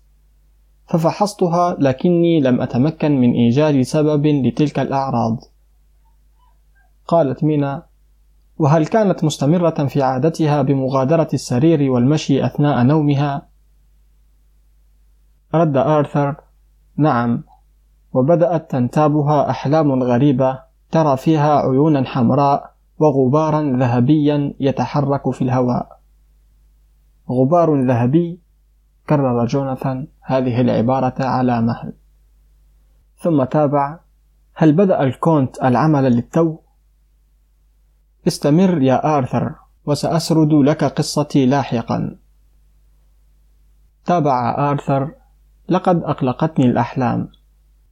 [0.89, 5.39] ففحصتها لكني لم أتمكن من إيجاد سبب لتلك الأعراض.
[7.07, 7.83] قالت مينا
[8.59, 13.52] وهل كانت مستمرة في عادتها بمغادرة السرير والمشي أثناء نومها؟
[15.55, 16.37] رد آرثر
[16.97, 17.45] نعم
[18.13, 20.59] وبدأت تنتابها أحلام غريبة
[20.91, 26.01] ترى فيها عيونا حمراء وغبارا ذهبيا يتحرك في الهواء.
[27.31, 28.41] غبار ذهبي
[29.09, 31.93] كرر جوناثان هذه العبارة على مهل
[33.17, 33.99] ثم تابع
[34.55, 36.57] هل بدأ الكونت العمل للتو؟
[38.27, 39.55] استمر يا آرثر
[39.87, 42.17] وسأسرد لك قصتي لاحقا.
[44.05, 45.11] تابع آرثر
[45.73, 47.29] لقد أقلقتني الأحلام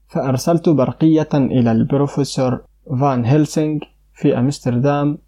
[0.08, 2.60] فأرسلت برقية إلى البروفيسور
[3.00, 3.78] فان هيلسينغ
[4.14, 5.18] في أمستردام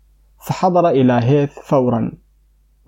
[0.46, 2.12] فحضر إلى هيث فورا.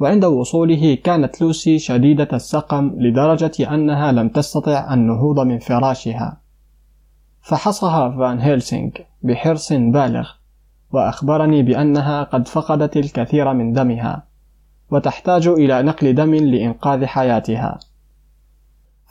[0.00, 6.40] وعند وصوله كانت لوسي شديدة السقم لدرجة أنها لم تستطع النهوض من فراشها.
[7.40, 8.90] فحصها فان هيلسينغ
[9.22, 10.28] بحرص بالغ
[10.92, 14.26] وأخبرني بأنها قد فقدت الكثير من دمها
[14.90, 17.78] وتحتاج إلى نقل دم لإنقاذ حياتها.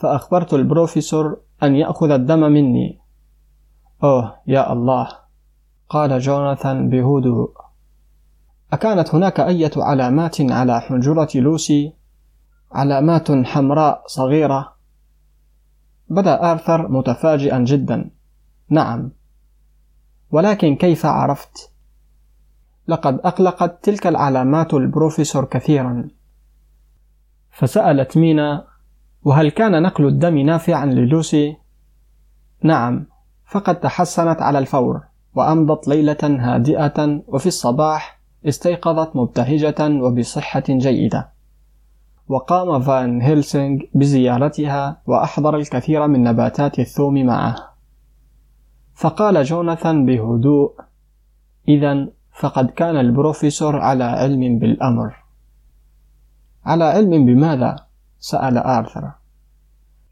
[0.03, 2.99] فأخبرت البروفيسور أن يأخذ الدم مني.
[4.03, 5.07] أوه يا الله.
[5.89, 7.51] قال جوناثان بهدوء
[8.73, 11.93] أكانت هناك أية علامات على حنجرة لوسي؟
[12.71, 14.73] علامات حمراء صغيرة.
[16.09, 18.11] بدأ آرثر متفاجئا جدا.
[18.69, 19.11] نعم.
[20.31, 21.71] ولكن كيف عرفت؟
[22.87, 26.09] لقد أقلقت تلك العلامات البروفيسور كثيرا.
[27.51, 28.72] فسألت مينا
[29.23, 31.57] وهل كان نقل الدم نافعا للوسي؟
[32.63, 33.05] نعم
[33.45, 35.01] فقد تحسنت على الفور
[35.35, 41.29] وأمضت ليلة هادئة وفي الصباح استيقظت مبتهجة وبصحة جيدة
[42.27, 47.55] وقام فان هيلسينغ بزيارتها وأحضر الكثير من نباتات الثوم معه
[48.93, 50.73] فقال جوناثان بهدوء
[51.67, 55.15] إذا فقد كان البروفيسور على علم بالأمر
[56.65, 57.82] على علم بماذا؟
[58.23, 59.11] سأل آرثر.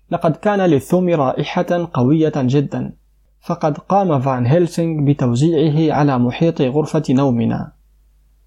[0.10, 2.94] لقد كان للثوم رائحة قوية جدا
[3.42, 7.72] فقد قام فان هيلسينغ بتوزيعه على محيط غرفة نومنا.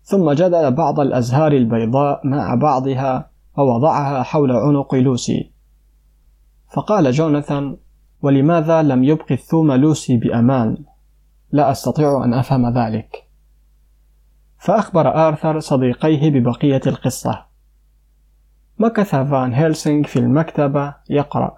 [0.02, 5.52] ثم جدل بعض الأزهار البيضاء مع بعضها ووضعها حول عنق لوسي.
[6.74, 7.76] فقال جوناثان
[8.22, 10.76] ولماذا لم يبق الثوم لوسي بأمان؟
[11.52, 13.28] لا أستطيع أن أفهم ذلك.
[14.58, 17.53] فأخبر آرثر صديقيه ببقية القصة.
[18.78, 21.56] مكث فان هيلسينغ في المكتبة يقرأ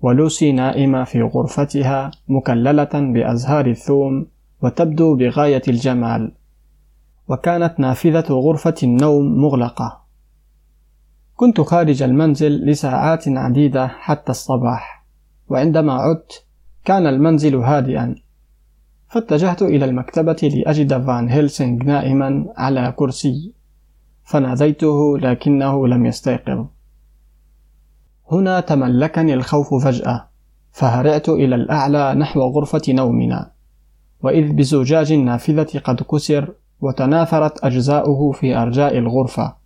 [0.00, 4.26] ولوسي نائمة في غرفتها مكللة بأزهار الثوم
[4.62, 6.32] وتبدو بغاية الجمال
[7.28, 10.00] وكانت نافذة غرفة النوم مغلقة.
[11.36, 15.04] كنت خارج المنزل لساعات عديدة حتى الصباح
[15.48, 16.46] وعندما عدت
[16.84, 18.14] كان المنزل هادئا
[19.08, 23.52] فاتجهت إلى المكتبة لأجد فان هيلسينغ نائما على كرسي.
[24.24, 26.66] فناديته لكنه لم يستيقظ.
[28.32, 30.28] هنا تملكني الخوف فجأة
[30.72, 33.50] فهرعت إلى الأعلى نحو غرفة نومنا
[34.22, 39.56] وإذ بزجاج النافذة قد كسر وتناثرت أجزاؤه في أرجاء الغرفة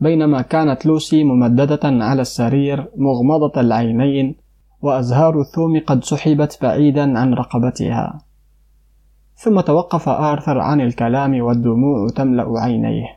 [0.00, 4.34] بينما كانت لوسي ممددة على السرير مغمضة العينين
[4.82, 8.18] وأزهار الثوم قد سحبت بعيدا عن رقبتها.
[9.34, 13.15] ثم توقف آرثر عن الكلام والدموع تملأ عينيه.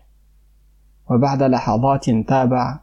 [1.10, 2.80] وبعد لحظات تابع.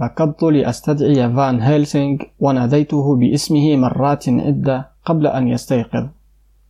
[0.00, 6.06] ركضت لأستدعي فان هيلسينغ وناديته باسمه مرات عدة قبل أن يستيقظ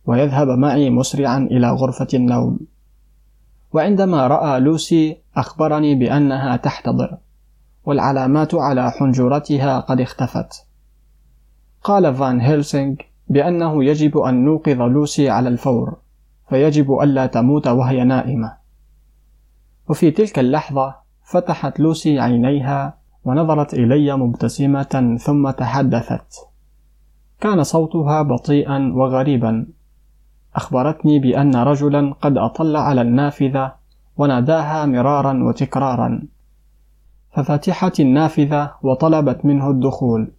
[0.05, 2.59] ويذهب معي مسرعا إلى غرفة النوم.
[3.73, 7.17] وعندما رأى لوسي أخبرني بأنها تحتضر
[7.85, 10.65] والعلامات على حنجرتها قد اختفت.
[11.83, 12.95] قال فان هيلسينغ
[13.27, 15.97] بأنه يجب أن نوقظ لوسي على الفور
[16.49, 18.64] فيجب ألا تموت وهي نائمة.
[19.89, 26.47] وفي تلك اللحظة فتحت لوسي عينيها ونظرت إلي مبتسمة ثم تحدثت.
[27.39, 29.67] كان صوتها بطيئا وغريبا.
[30.55, 33.73] أخبرتني بأن رجلا قد أطل على النافذة
[34.17, 36.27] وناداها مرارا وتكرارا.
[37.31, 40.31] ففتحت النافذة وطلبت منه الدخول.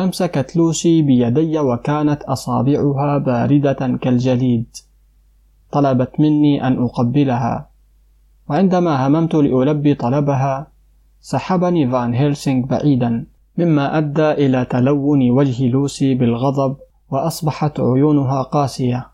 [0.00, 4.76] أمسكت لوسي بيدي وكانت أصابعها باردة كالجليد.
[5.72, 7.70] طلبت مني أن أقبلها.
[8.48, 10.66] وعندما هممت لألبي طلبها
[11.20, 13.26] سحبني فان هيلسينغ بعيدا
[13.58, 16.76] مما أدى إلى تلون وجه لوسي بالغضب
[17.10, 19.06] وأصبحت عيونها قاسية.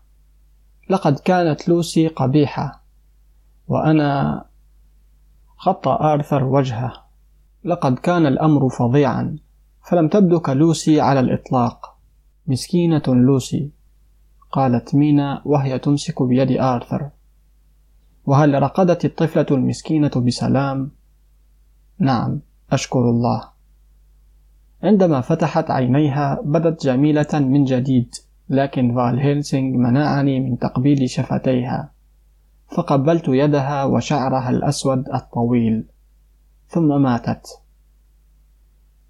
[0.89, 2.83] لقد كانت لوسي قبيحة
[3.67, 4.45] وأنا
[5.57, 6.93] خط آرثر وجهه.
[7.63, 9.37] لقد كان الأمر فظيعا
[9.89, 11.95] فلم تبدو كلوسي على الإطلاق.
[12.47, 13.71] مسكينة لوسي.
[14.51, 17.09] قالت مينا وهي تمسك بيد آرثر.
[18.25, 20.91] وهل رقدت الطفلة المسكينة بسلام؟
[21.99, 22.39] نعم
[22.71, 23.43] أشكر الله.
[24.83, 28.15] عندما فتحت عينيها بدت جميلة من جديد
[28.49, 31.91] لكن فال هيلسينغ منعني من تقبيل شفتيها.
[32.67, 35.83] فقبلت يدها وشعرها الأسود الطويل.
[36.67, 37.47] ثم ماتت.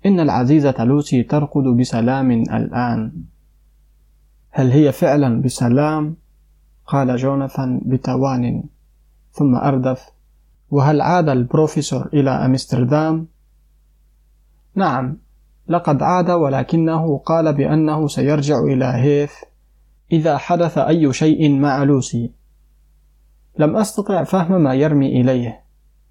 [0.06, 3.12] إن العزيزة لوسي ترقد بسلام الآن.
[4.58, 6.16] هل هي فعلا بسلام؟
[6.86, 8.64] قال جوناثان بتوان
[9.32, 10.10] ثم أردف
[10.72, 13.28] وهل عاد البروفيسور إلى أمستردام؟
[14.76, 15.18] نعم
[15.68, 19.32] لقد عاد ولكنه قال بأنه سيرجع إلى هيث
[20.12, 22.32] إذا حدث أي شيء مع لوسي
[23.60, 25.64] لم أستطع فهم ما يرمي إليه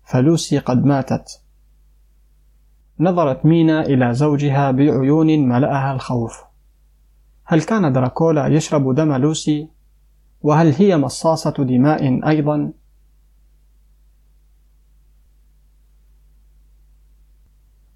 [0.02, 1.40] فلوسي قد ماتت
[3.00, 6.53] نظرت مينا إلى زوجها بعيون ملأها الخوف
[7.44, 9.68] هل كان دراكولا يشرب دم لوسي؟
[10.42, 12.72] وهل هي مصاصة دماء أيضا؟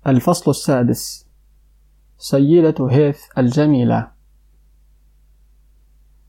[0.07, 1.29] الفصل السادس
[2.19, 4.11] سيدة هيث الجميلة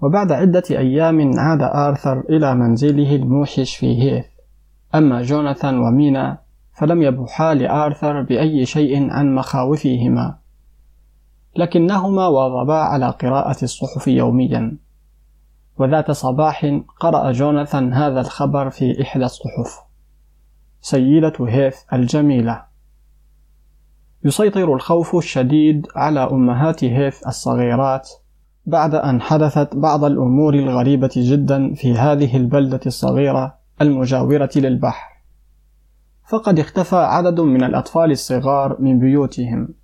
[0.01, 4.25] وبعد عدة أيام عاد آرثر إلى منزله الموحش في هيث
[4.95, 6.37] أما جوناثان ومينا
[6.73, 10.37] فلم يبوحا لآرثر بأي شيء عن مخاوفهما
[11.55, 14.77] لكنهما واظبا على قراءة الصحف يوميا.
[15.77, 19.79] وذات صباح قرأ جوناثان هذا الخبر في إحدى الصحف.
[20.81, 22.63] سيدة هيث الجميلة.
[24.23, 28.09] يسيطر الخوف الشديد على أمهات هيث الصغيرات
[28.65, 35.09] بعد أن حدثت بعض الأمور الغريبة جدا في هذه البلدة الصغيرة المجاورة للبحر.
[36.29, 39.78] فقد اختفى عدد من الأطفال الصغار من بيوتهم.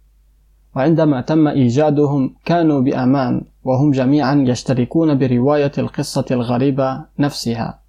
[0.76, 7.80] وعندما تم إيجادهم كانوا بأمان وهم جميعا يشتركون برواية القصة الغريبة نفسها.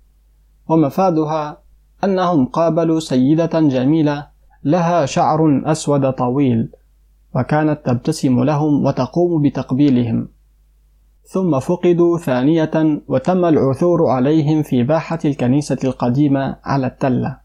[0.68, 1.58] ومفادها
[2.04, 4.26] أنهم قابلوا سيدة جميلة
[4.64, 6.72] لها شعر أسود طويل
[7.34, 10.28] وكانت تبتسم لهم وتقوم بتقبيلهم.
[11.24, 17.38] ثم فقدوا ثانية وتم العثور عليهم في باحة الكنيسة القديمة على التلة.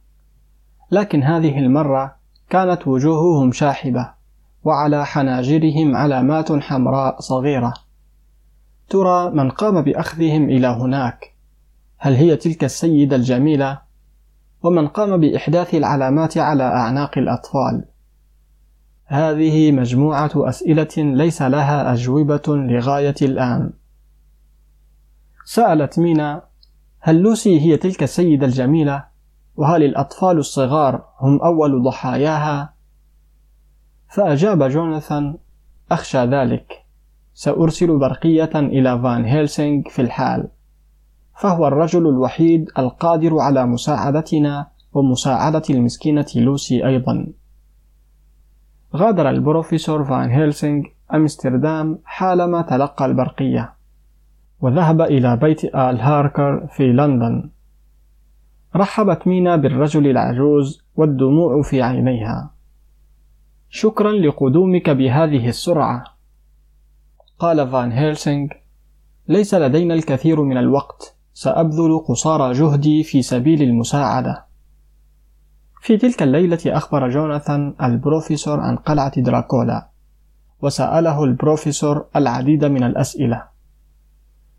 [0.91, 2.15] لكن هذه المرة
[2.49, 4.20] كانت وجوههم شاحبة.
[4.63, 7.73] وعلى حناجرهم علامات حمراء صغيرة.
[8.89, 11.35] ترى من قام بأخذهم إلى هناك.
[11.97, 13.81] هل هي تلك السيدة الجميلة؟
[14.63, 17.85] ومن قام بإحداث العلامات على أعناق الأطفال.
[19.05, 23.73] هذه مجموعة أسئلة ليس لها أجوبة لغاية الآن.
[25.45, 26.43] سألت مينا
[26.99, 29.05] هل لوسي هي تلك السيدة الجميلة؟
[29.55, 32.70] وهل الأطفال الصغار هم أول ضحاياها؟
[34.11, 35.35] فأجاب جوناثان
[35.91, 36.85] أخشى ذلك.
[37.33, 40.47] سأرسل برقية إلى فان هيلسينغ في الحال.
[41.35, 47.27] فهو الرجل الوحيد القادر على مساعدتنا ومساعدة المسكينة لوسي أيضا.
[48.95, 50.83] غادر البروفيسور فان هيلسينغ
[51.13, 53.73] أمستردام حالما تلقى البرقية
[54.61, 57.49] وذهب إلى بيت آل هاركر في لندن.
[58.75, 62.60] رحبت مينا بالرجل العجوز والدموع في عينيها.
[63.73, 66.03] شكرا لقدومك بهذه السرعة.
[67.39, 68.47] قال فان هيلسينغ
[69.27, 74.45] ليس لدينا الكثير من الوقت سأبذل قصارى جهدي في سبيل المساعدة.
[75.81, 79.89] في تلك الليلة أخبر جوناثان البروفيسور عن قلعة دراكولا
[80.61, 83.43] وسأله البروفيسور العديد من الأسئلة.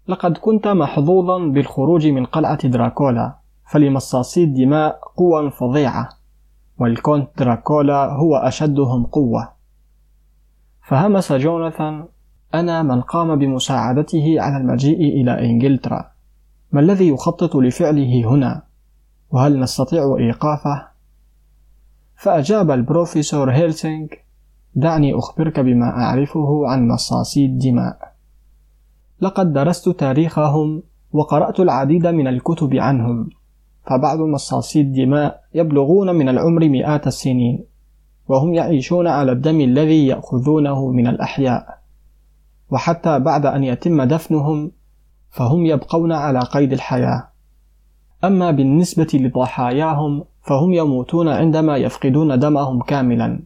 [0.08, 3.36] لقد كنت محظوظا بالخروج من قلعة دراكولا
[3.72, 6.21] فلمصاصي الدماء قوى فظيعة.
[6.78, 9.48] والكونت دراكولا هو أشدهم قوة.
[10.88, 12.04] فهمس جوناثان
[12.54, 16.10] أنا من قام بمساعدته على المجيء إلى إنجلترا.
[16.72, 18.62] ما الذي يخطط لفعله هنا؟
[19.30, 20.88] وهل نستطيع إيقافه؟
[22.16, 24.06] فأجاب البروفيسور هيلسينغ
[24.74, 28.12] دعني أخبرك بما أعرفه عن مصاصي الدماء.
[29.20, 33.30] لقد درست تاريخهم وقرأت العديد من الكتب عنهم.
[33.84, 37.64] فبعض مصاصي الدماء يبلغون من العمر مئات السنين
[38.28, 41.78] وهم يعيشون على الدم الذي يأخذونه من الأحياء.
[42.70, 44.70] وحتى بعد أن يتم دفنهم
[45.30, 47.28] فهم يبقون على قيد الحياة.
[48.24, 53.42] أما بالنسبة لضحاياهم فهم يموتون عندما يفقدون دمهم كاملا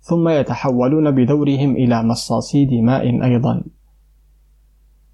[0.00, 3.62] ثم يتحولون بدورهم إلى مصاصي دماء أيضا.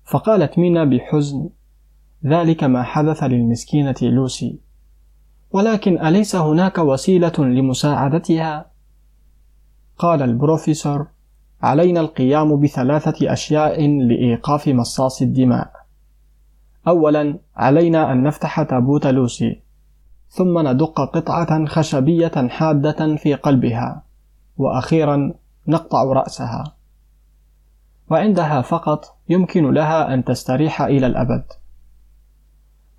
[0.04, 1.48] فقالت مينا بحزن
[2.26, 4.58] ذلك ما حدث للمسكينة لوسي.
[5.50, 8.66] ولكن أليس هناك وسيلة لمساعدتها؟
[9.98, 11.06] قال البروفيسور
[11.62, 15.72] علينا القيام بثلاثة أشياء لإيقاف مصاص الدماء.
[16.88, 19.62] أولا علينا أن نفتح تابوت لوسي.
[20.28, 24.02] ثم ندق قطعة خشبية حادة في قلبها.
[24.58, 25.34] وأخيرا
[25.66, 26.74] نقطع رأسها.
[28.10, 31.44] وعندها فقط يمكن لها أن تستريح إلى الأبد.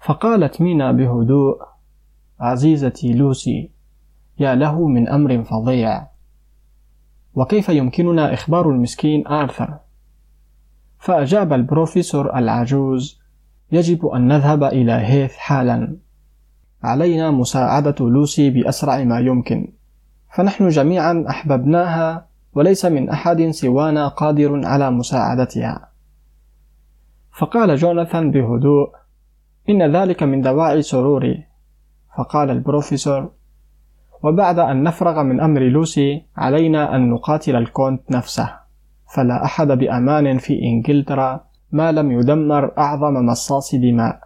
[0.03, 1.61] فقالت مينا بهدوء
[2.39, 3.71] عزيزتي لوسي
[4.39, 6.07] يا له من أمر فظيع.
[7.35, 9.77] وكيف يمكننا إخبار المسكين آرثر؟
[10.99, 13.19] فأجاب البروفيسور العجوز
[13.71, 15.97] يجب أن نذهب إلى هيث حالا.
[16.83, 19.73] علينا مساعدة لوسي بأسرع ما يمكن.
[20.35, 25.89] فنحن جميعا أحببناها وليس من أحد سوانا قادر على مساعدتها.
[27.31, 29.02] فقال جوناثان بهدوء
[29.69, 31.43] إن ذلك من دواعي سروري.
[32.17, 33.31] فقال البروفيسور
[34.23, 38.49] وبعد أن نفرغ من أمر لوسي علينا أن نقاتل الكونت نفسه.
[39.15, 44.19] فلا أحد بأمان في إنجلترا ما لم يدمر أعظم مصاص دماء.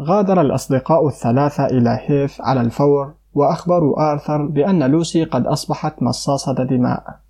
[0.00, 7.20] غادر الأصدقاء الثلاثة إلى هيث على الفور وأخبروا آرثر بأن لوسي قد أصبحت مصاصة دماء.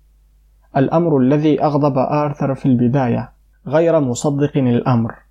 [0.77, 3.31] الأمر الذي أغضب آرثر في البداية
[3.67, 5.24] غير مصدق الأمر.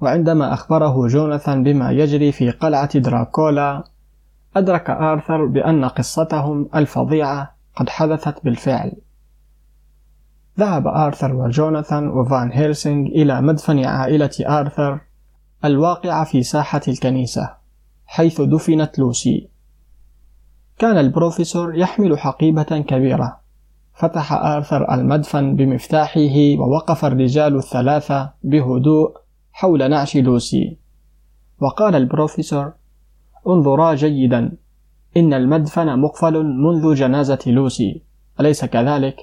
[0.00, 3.84] وعندما أخبره جوناثان بما يجري في قلعة دراكولا
[4.56, 8.92] أدرك آرثر بأن قصتهم الفظيعة قد حدثت بالفعل.
[10.58, 15.00] ذهب آرثر وجوناثان وفان هيلسينغ إلى مدفن عائلة آرثر
[15.64, 17.50] الواقعة في ساحة الكنيسة
[18.06, 19.48] حيث دفنت لوسي.
[20.78, 23.44] كان البروفيسور يحمل حقيبة كبيرة.
[23.94, 29.23] فتح آرثر المدفن بمفتاحه ووقف الرجال الثلاثة بهدوء
[29.56, 30.78] حول نعش لوسي.
[31.60, 32.72] وقال البروفيسور
[33.46, 34.52] انظرا جيدا
[35.16, 38.02] إن المدفن مقفل منذ جنازة لوسي
[38.40, 39.16] أليس كذلك؟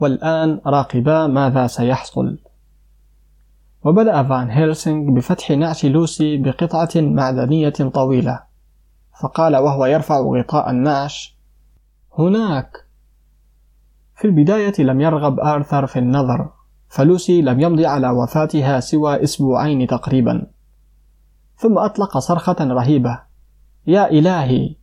[0.00, 2.38] والآن راقبا ماذا سيحصل.
[3.84, 8.42] وبدأ فان هيلسينغ بفتح نعش لوسي بقطعة معدنية طويلة.
[9.20, 11.36] فقال وهو يرفع غطاء النعش
[12.18, 12.70] هناك.
[14.16, 16.57] في البداية لم يرغب آرثر في النظر.
[16.88, 20.46] فلوسي لم يمضي على وفاتها سوى أسبوعين تقريبا.
[21.56, 23.20] ثم أطلق صرخة رهيبة.
[23.86, 24.74] يا إلهي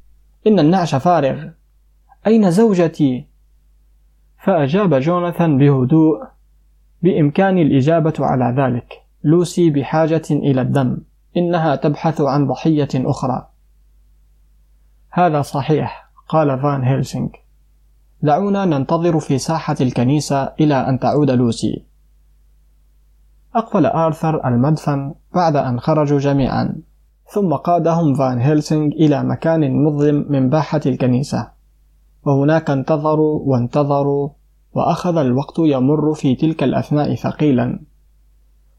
[0.47, 1.49] إن النعش فارغ.
[2.27, 3.27] أين زوجتي؟
[4.43, 6.23] فأجاب جوناثان بهدوء
[7.01, 9.01] بإمكاني الإجابة على ذلك.
[9.23, 10.97] لوسي بحاجة إلى الدم.
[11.37, 13.47] إنها تبحث عن ضحية أخرى.
[15.09, 17.29] هذا صحيح قال فان هيلسينغ.
[18.21, 21.85] دعونا ننتظر في ساحة الكنيسة إلى أن تعود لوسي.
[23.55, 26.75] أقفل آرثر المدفن بعد أن خرجوا جميعا
[27.27, 31.51] ثم قادهم فان هيلسينغ إلى مكان مظلم من باحة الكنيسة.
[32.23, 34.29] وهناك انتظروا وانتظروا
[34.73, 37.79] وأخذ الوقت يمر في تلك الأثناء ثقيلا.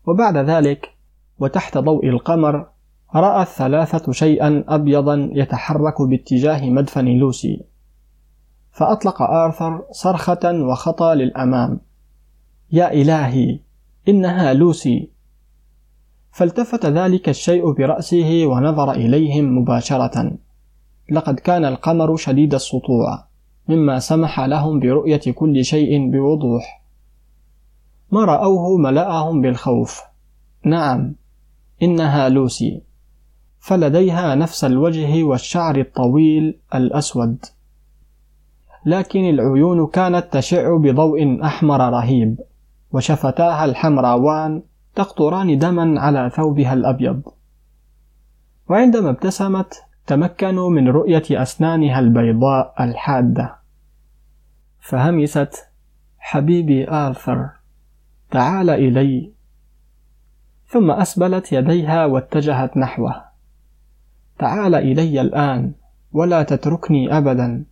[0.07, 0.91] وبعد ذلك
[1.39, 2.66] وتحت ضوء القمر
[3.14, 7.64] رأى الثلاثة شيئا أبيضا يتحرك باتجاه مدفن لوسي.
[8.72, 11.81] فأطلق آرثر صرخة وخطى للأمام.
[12.72, 13.65] يا إلهي
[14.09, 15.11] إنها لوسي.
[16.30, 20.32] فالتفت ذلك الشيء برأسه ونظر إليهم مباشرة.
[21.11, 23.24] لقد كان القمر شديد السطوع
[23.68, 26.82] مما سمح لهم برؤية كل شيء بوضوح.
[28.12, 30.02] ما رأوه ملأهم بالخوف.
[30.64, 31.14] نعم
[31.82, 32.82] إنها لوسي.
[33.59, 37.44] فلديها نفس الوجه والشعر الطويل الأسود.
[38.86, 42.40] لكن العيون كانت تشع بضوء أحمر رهيب.
[42.93, 44.62] وشفتاها الحمراوان
[44.95, 47.22] تقطران دما على ثوبها الأبيض.
[48.68, 53.57] وعندما ابتسمت تمكنوا من رؤية أسنانها البيضاء الحادة.
[54.80, 55.55] فهمست
[56.18, 57.51] حبيبي آرثر
[58.30, 59.32] تعال إلي.
[60.66, 63.24] ثم أسبلت يديها واتجهت نحوه.
[64.39, 65.72] تعال إلي الآن
[66.12, 67.64] ولا تتركني أبدا.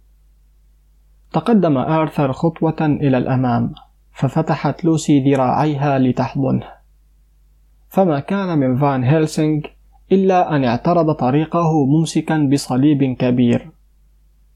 [1.33, 3.75] تقدم آرثر خطوة إلى الأمام.
[4.15, 6.67] ففتحت لوسي ذراعيها لتحضنه.
[7.89, 9.61] فما كان من فان هيلسينغ
[10.13, 13.71] إلا أن اعترض طريقه ممسكا بصليب كبير.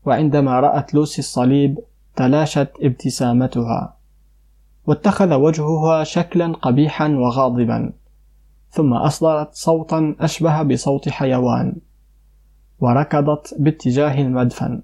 [0.05, 1.79] وعندما رأت لوسي الصليب
[2.17, 3.97] تلاشت ابتسامتها.
[4.87, 7.93] واتخذ وجهها شكلا قبيحا وغاضبا.
[8.71, 11.77] ثم أصدرت صوتا أشبه بصوت حيوان.
[12.81, 14.83] وركضت باتجاه المدفن.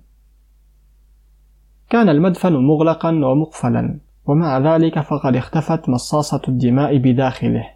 [1.91, 3.99] كان المدفن مغلقا ومقفلا.
[4.27, 7.71] ومع ذلك فقد اختفت مصاصة الدماء بداخله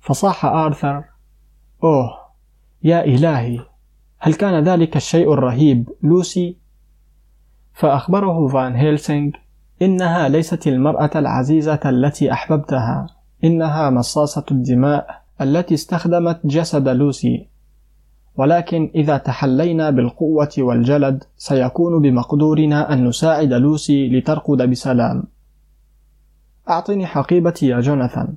[0.00, 1.04] فصاح آرثر
[1.84, 2.18] أوه
[2.82, 3.58] يا إلهي
[4.18, 6.56] هل كان ذلك الشيء الرهيب لوسي؟
[7.72, 9.30] فأخبره فان هيلسينغ
[9.82, 13.06] إنها ليست المرأة العزيزة التي أحببتها
[13.44, 17.49] إنها مصاصة الدماء التي استخدمت جسد لوسي
[18.36, 25.24] ولكن إذا تحلينا بالقوة والجلد سيكون بمقدورنا أن نساعد لوسي لترقد بسلام.
[26.68, 28.34] أعطني حقيبتي يا جوناثان.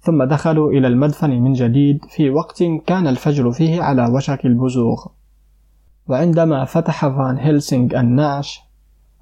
[0.00, 5.06] ثم دخلوا إلى المدفن من جديد في وقت كان الفجر فيه على وشك البزوغ.
[6.08, 8.60] وعندما فتح فان هيلسينغ النعش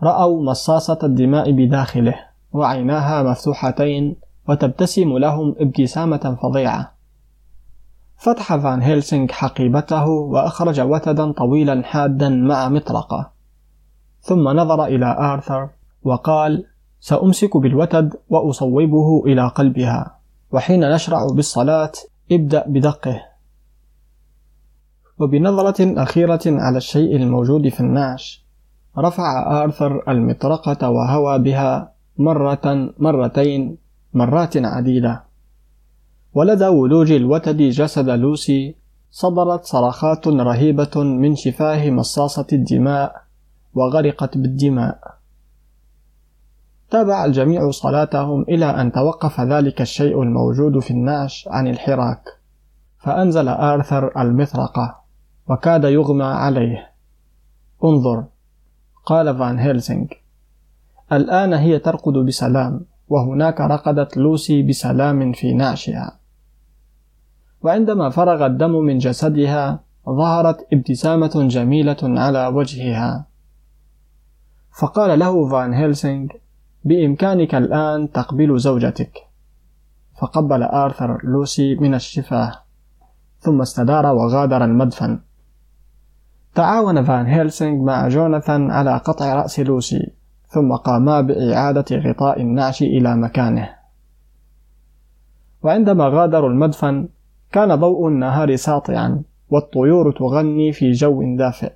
[0.02, 2.14] رأوا مصاصة الدماء بداخله
[2.52, 4.16] وعيناها مفتوحتين
[4.48, 6.95] وتبتسم لهم ابتسامة فظيعة.
[8.16, 13.30] فتح فان هيلسينغ حقيبته وأخرج وتدا طويلا حادا مع مطرقة.
[14.20, 15.68] ثم نظر إلى آرثر
[16.02, 16.64] وقال
[17.00, 20.18] سأمسك بالوتد وأصوبه إلى قلبها
[20.52, 21.92] وحين نشرع بالصلاة
[22.32, 23.20] ابدأ بدقه.
[25.18, 28.46] وبنظرة أخيرة على الشيء الموجود في النعش
[28.98, 33.78] رفع آرثر المطرقة وهوى بها مرة مرتين
[34.14, 35.25] مرات عديدة
[36.36, 38.76] ولدى ولوج الوتد جسد لوسي
[39.10, 43.22] صدرت صرخات رهيبة من شفاه مصاصة الدماء
[43.74, 44.98] وغرقت بالدماء.
[46.90, 52.22] تابع الجميع صلاتهم إلى أن توقف ذلك الشيء الموجود في النعش عن الحراك
[52.98, 55.00] فأنزل آرثر المطرقة
[55.48, 56.90] وكاد يغمى عليه.
[57.84, 58.24] انظر
[59.06, 60.06] قال فان هيلسينغ
[61.12, 66.25] الآن هي ترقد بسلام وهناك رقدت لوسي بسلام في نعشها.
[67.66, 73.26] وعندما فرغ الدم من جسدها ظهرت ابتسامة جميلة على وجهها.
[74.80, 76.28] فقال له فان هيلسينغ
[76.84, 79.12] بإمكانك الآن تقبل زوجتك.
[80.20, 82.52] فقبل آرثر لوسي من الشفاه
[83.38, 85.20] ثم استدار وغادر المدفن.
[86.54, 90.12] تعاون فان هيلسينغ مع جوناثان على قطع رأس لوسي
[90.48, 93.68] ثم قاما بإعادة غطاء النعش إلى مكانه.
[95.62, 97.08] وعندما غادروا المدفن
[97.56, 101.72] كان ضوء النهار ساطعا والطيور تغني في جو دافئ.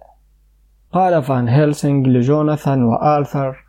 [0.92, 3.64] قال فان هيلسينغ لجوناثان وآرثر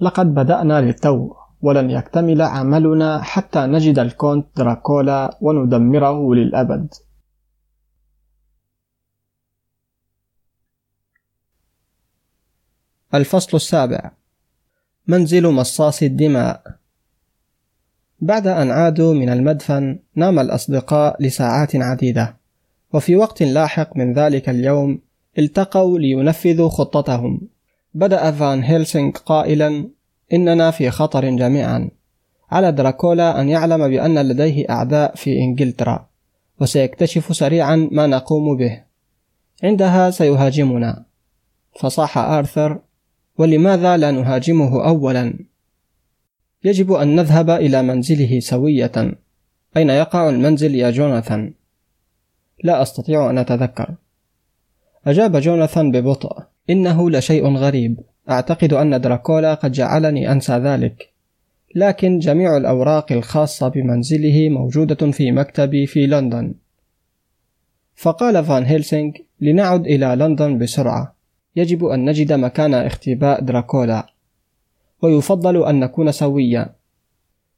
[0.00, 6.94] لقد بدأنا للتو ولن يكتمل عملنا حتى نجد الكونت دراكولا وندمره للأبد.
[13.14, 14.10] الفصل السابع
[15.06, 16.85] منزل مصاص الدماء.
[18.20, 22.36] بعد أن عادوا من المدفن نام الأصدقاء لساعات عديدة.
[22.92, 24.98] وفي وقت لاحق من ذلك اليوم
[25.38, 27.40] التقوا لينفذوا خطتهم.
[27.94, 29.88] بدأ فان هيلسينغ قائلا
[30.32, 31.90] إننا في خطر جميعا.
[32.50, 36.08] على دراكولا أن يعلم بأن لديه أعداء في إنجلترا.
[36.60, 38.82] وسيكتشف سريعا ما نقوم به.
[39.62, 41.04] عندها سيهاجمنا.
[41.80, 42.78] فصاح آرثر
[43.38, 45.38] ولماذا لا نهاجمه أولا؟
[46.66, 48.92] يجب أن نذهب إلى منزله سوية.
[49.76, 51.52] أين يقع المنزل يا جوناثان؟
[52.64, 53.94] لا أستطيع أن أتذكر.
[55.06, 56.42] أجاب جوناثان ببطء.
[56.70, 58.00] إنه لشيء غريب.
[58.30, 61.10] أعتقد أن دراكولا قد جعلني أنسى ذلك.
[61.74, 66.54] لكن جميع الأوراق الخاصة بمنزله موجودة في مكتبي في لندن.
[67.94, 71.14] فقال فان هيلسينغ لنعد إلى لندن بسرعة.
[71.56, 74.15] يجب أن نجد مكان اختباء دراكولا.
[75.02, 76.74] ويفضل أن نكون سويا.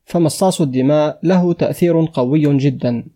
[0.05, 3.07] فمصاص الدماء له تأثير قوي جدا.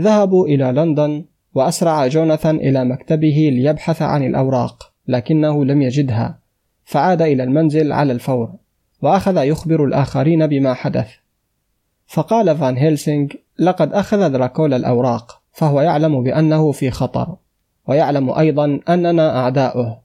[0.00, 1.24] ذهبوا إلى لندن
[1.54, 6.38] وأسرع جوناثان إلى مكتبه ليبحث عن الأوراق لكنه لم يجدها.
[6.84, 8.54] فعاد إلى المنزل على الفور
[9.02, 11.08] وأخذ يخبر الآخرين بما حدث.
[12.06, 13.28] فقال فان هيلسينغ
[13.58, 17.36] لقد أخذ دراكولا الأوراق فهو يعلم بأنه في خطر
[17.88, 20.03] ويعلم أيضا أننا أعداؤه.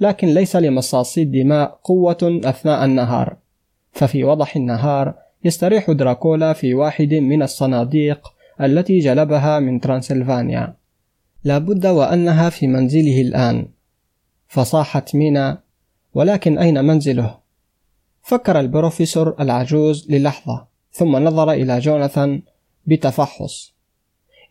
[0.00, 3.36] لكن ليس لمصاصي الدماء قوة أثناء النهار.
[3.92, 8.28] ففي وضح النهار يستريح دراكولا في واحد من الصناديق
[8.60, 10.76] التي جلبها من ترانسلفانيا.
[11.44, 13.68] لابد وأنها في منزله الآن.
[14.48, 15.58] فصاحت مينا
[16.14, 17.38] ولكن أين منزله؟
[18.22, 22.42] فكر البروفيسور العجوز للحظة ثم نظر إلى جوناثان
[22.86, 23.74] بتفحص.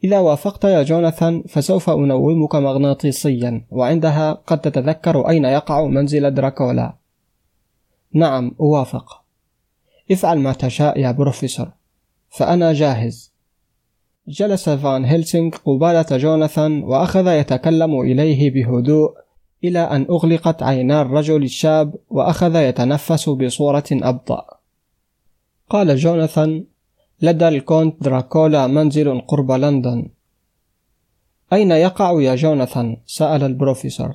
[0.03, 6.93] إذا وافقت يا جوناثان فسوف أنومك مغناطيسيا وعندها قد تتذكر أين يقع منزل دراكولا.
[8.13, 9.21] نعم أوافق.
[10.11, 11.71] افعل ما تشاء يا بروفيسور.
[12.29, 13.33] فأنا جاهز.
[14.27, 19.13] جلس فان هيلسينغ قبالة جوناثان وأخذ يتكلم إليه بهدوء
[19.63, 24.45] إلى أن أغلقت عينا الرجل الشاب وأخذ يتنفس بصورة أبطأ.
[25.69, 26.65] قال جوناثان
[27.21, 30.09] لدى الكونت دراكولا منزل قرب لندن.
[31.53, 34.13] أين يقع يا جوناثان؟ سأل البروفيسور.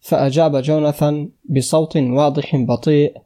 [0.00, 3.16] فأجاب جوناثان بصوت واضح بطيء.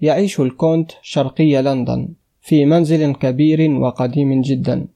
[0.00, 2.08] يعيش الكونت شرقي لندن
[2.40, 4.88] في منزل كبير وقديم جدا.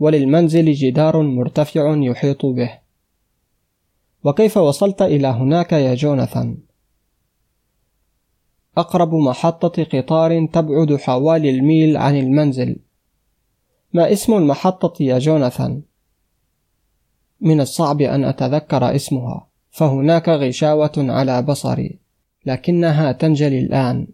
[0.00, 2.70] وللمنزل جدار مرتفع يحيط به.
[4.24, 6.56] وكيف وصلت إلى هناك يا جوناثان؟
[8.78, 12.76] أقرب محطة قطار تبعد حوالي الميل عن المنزل.
[13.92, 15.82] ما اسم المحطة يا جوناثان؟
[17.40, 19.48] من الصعب أن أتذكر اسمها.
[19.70, 21.98] فهناك غشاوة على بصري
[22.46, 24.06] لكنها تنجلي الآن.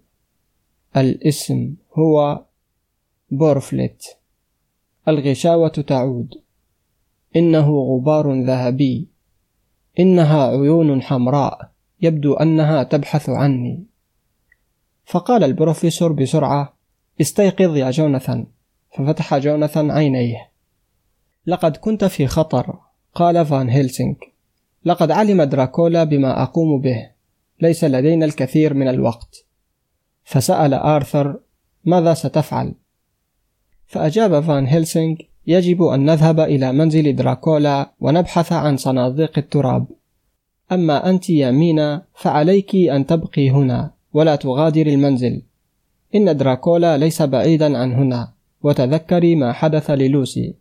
[0.97, 2.45] الاسم هو
[3.31, 4.05] بورفليت.
[5.09, 6.35] الغشاوة تعود.
[7.37, 9.09] إنه غبار ذهبي.
[9.99, 11.71] إنها عيون حمراء.
[12.03, 13.94] يبدو أنها تبحث عني.
[15.05, 16.77] فقال البروفيسور بسرعة
[17.21, 18.47] استيقظ يا جوناثان.
[18.99, 20.51] ففتح جوناثان عينيه.
[21.47, 22.79] لقد كنت في خطر
[23.15, 24.15] قال فان هيلسينغ.
[24.85, 27.11] لقد علم دراكولا بما أقوم به.
[27.61, 29.47] ليس لدينا الكثير من الوقت.
[30.25, 31.41] فسأل آرثر
[31.85, 32.75] ماذا ستفعل؟
[33.87, 39.87] فأجاب فان هيلسينغ يجب أن نذهب إلى منزل دراكولا ونبحث عن صناديق التراب.
[40.73, 43.94] أما أنت يا مينا فعليك أن تبقي هنا.
[44.15, 45.43] ولا تغادر المنزل.
[46.15, 50.55] إن دراكولا ليس بعيدا عن هنا وتذكري ما حدث للوسي.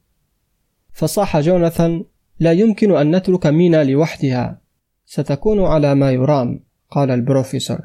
[0.94, 2.06] فصاح جوناثان
[2.40, 4.62] لا يمكن أن نترك مينا لوحدها
[5.06, 6.60] ستكون على ما يرام.
[6.92, 7.80] قال البروفيسور.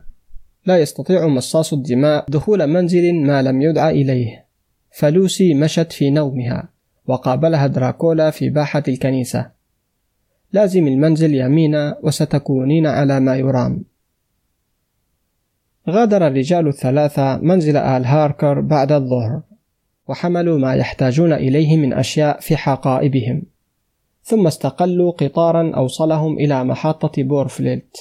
[0.67, 4.47] لا يستطيع مصاص الدماء دخول منزل ما لم يدعى إليه.
[4.91, 6.69] فلوسي مشت في نومها
[7.07, 9.51] وقابلها دراكولا في باحة الكنيسة.
[10.53, 13.85] لازم المنزل يمينا وستكونين على ما يرام.
[15.91, 19.41] غادر الرجال الثلاثة منزل آل هاركر بعد الظهر
[20.09, 23.43] وحملوا ما يحتاجون إليه من أشياء في حقائبهم.
[24.23, 27.97] ثم استقلوا قطارا أوصلهم إلى محطة بورفليت.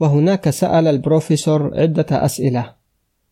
[0.00, 2.74] وهناك سأل البروفيسور عدة أسئلة.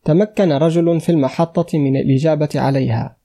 [0.05, 3.17] تمكن رجل في المحطة من الإجابة عليها.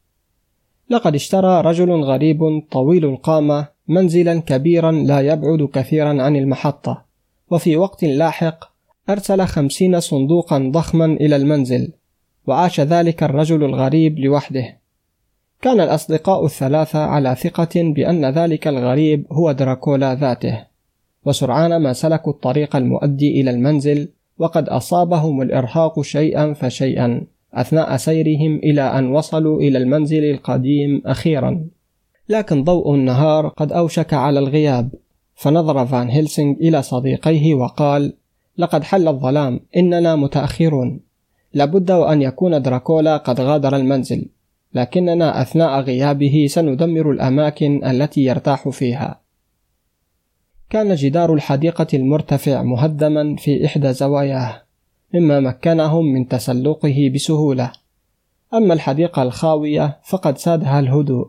[0.89, 2.39] لقد اشترى رجل غريب
[2.71, 7.05] طويل القامة منزلا كبيرا لا يبعد كثيرا عن المحطة
[7.51, 8.76] وفي وقت لاحق
[9.09, 11.93] أرسل خمسين صندوقا ضخما إلى المنزل
[12.47, 14.77] وعاش ذلك الرجل الغريب لوحده.
[15.61, 20.63] كان الأصدقاء الثلاثة على ثقة بأن ذلك الغريب هو دراكولا ذاته
[21.25, 27.21] وسرعان ما سلكوا الطريق المؤدي إلى المنزل وقد أصابهم الإرهاق شيئا فشيئا
[27.53, 31.67] أثناء سيرهم إلى أن وصلوا إلى المنزل القديم أخيرا.
[32.29, 34.89] لكن ضوء النهار قد أوشك على الغياب
[35.35, 38.13] فنظر فان هيلسينغ إلى صديقيه وقال
[38.57, 39.59] لقد حل الظلام.
[39.77, 40.99] إننا متأخرون.
[41.53, 44.25] لابد وأن يكون دراكولا قد غادر المنزل.
[44.73, 49.21] لكننا أثناء غيابه سندمر الأماكن التي يرتاح فيها.
[50.69, 54.63] كان جدار الحديقة المرتفع مهدما في إحدى زواياه
[55.13, 57.71] مما مكنهم من تسلقه بسهولة.
[58.53, 61.27] أما الحديقة الخاوية فقد سادها الهدوء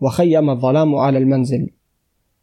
[0.00, 1.70] وخيم الظلام على المنزل.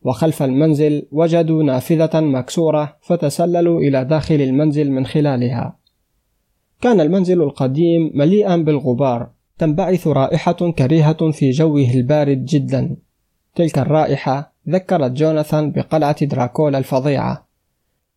[0.03, 5.77] وخلف المنزل وجدوا نافذة مكسورة فتسللوا إلى داخل المنزل من خلالها.
[6.81, 12.95] كان المنزل القديم مليئا بالغبار تنبعث رائحة كريهة في جوه البارد جدا.
[13.55, 17.47] تلك الرائحة ذكرت جوناثان بقلعة دراكولا الفظيعة.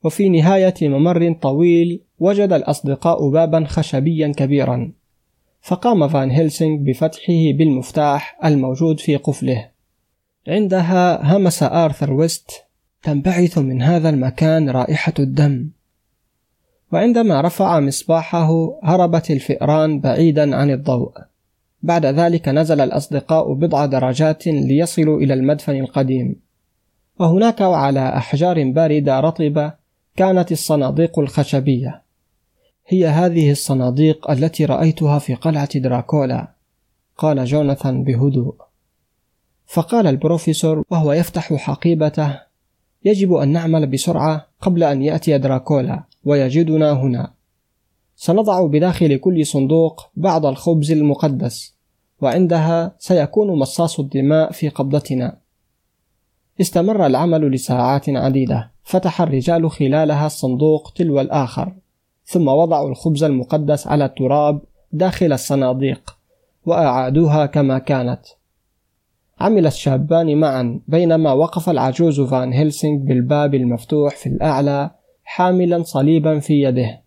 [0.05, 4.93] وفي نهاية ممر طويل وجد الأصدقاء بابا خشبيا كبيرا.
[5.61, 9.74] فقام فان هيلسينغ بفتحه بالمفتاح الموجود في قفله.
[10.49, 12.51] عندها همس آرثر ويست
[13.03, 15.69] تنبعث من هذا المكان رائحة الدم.
[16.93, 21.13] وعندما رفع مصباحه هربت الفئران بعيدا عن الضوء.
[21.83, 26.37] بعد ذلك نزل الأصدقاء بضع درجات ليصلوا إلى المدفن القديم.
[27.19, 29.73] وهناك وعلى أحجار باردة رطبة
[30.17, 32.03] كانت الصناديق الخشبية.
[32.87, 36.49] هي هذه الصناديق التي رأيتها في قلعة دراكولا.
[37.19, 38.64] قال جوناثان بهدوء.
[39.75, 42.41] فقال البروفيسور وهو يفتح حقيبته
[43.05, 47.35] يجب أن نعمل بسرعة قبل أن يأتي دراكولا ويجدنا هنا.
[48.17, 51.75] سنضع بداخل كل صندوق بعض الخبز المقدس
[52.21, 55.39] وعندها سيكون مصاص الدماء في قبضتنا.
[56.61, 61.73] استمر العمل لساعات عديدة فتح الرجال خلالها الصندوق تلو الآخر
[62.25, 64.61] ثم وضعوا الخبز المقدس على التراب
[64.93, 66.17] داخل الصناديق
[66.67, 68.21] وأعادوها كما كانت.
[69.41, 74.91] عمل الشابان معا بينما وقف العجوز فان هيلسينغ بالباب المفتوح في الأعلى
[75.25, 77.01] حاملا صليبا في يده.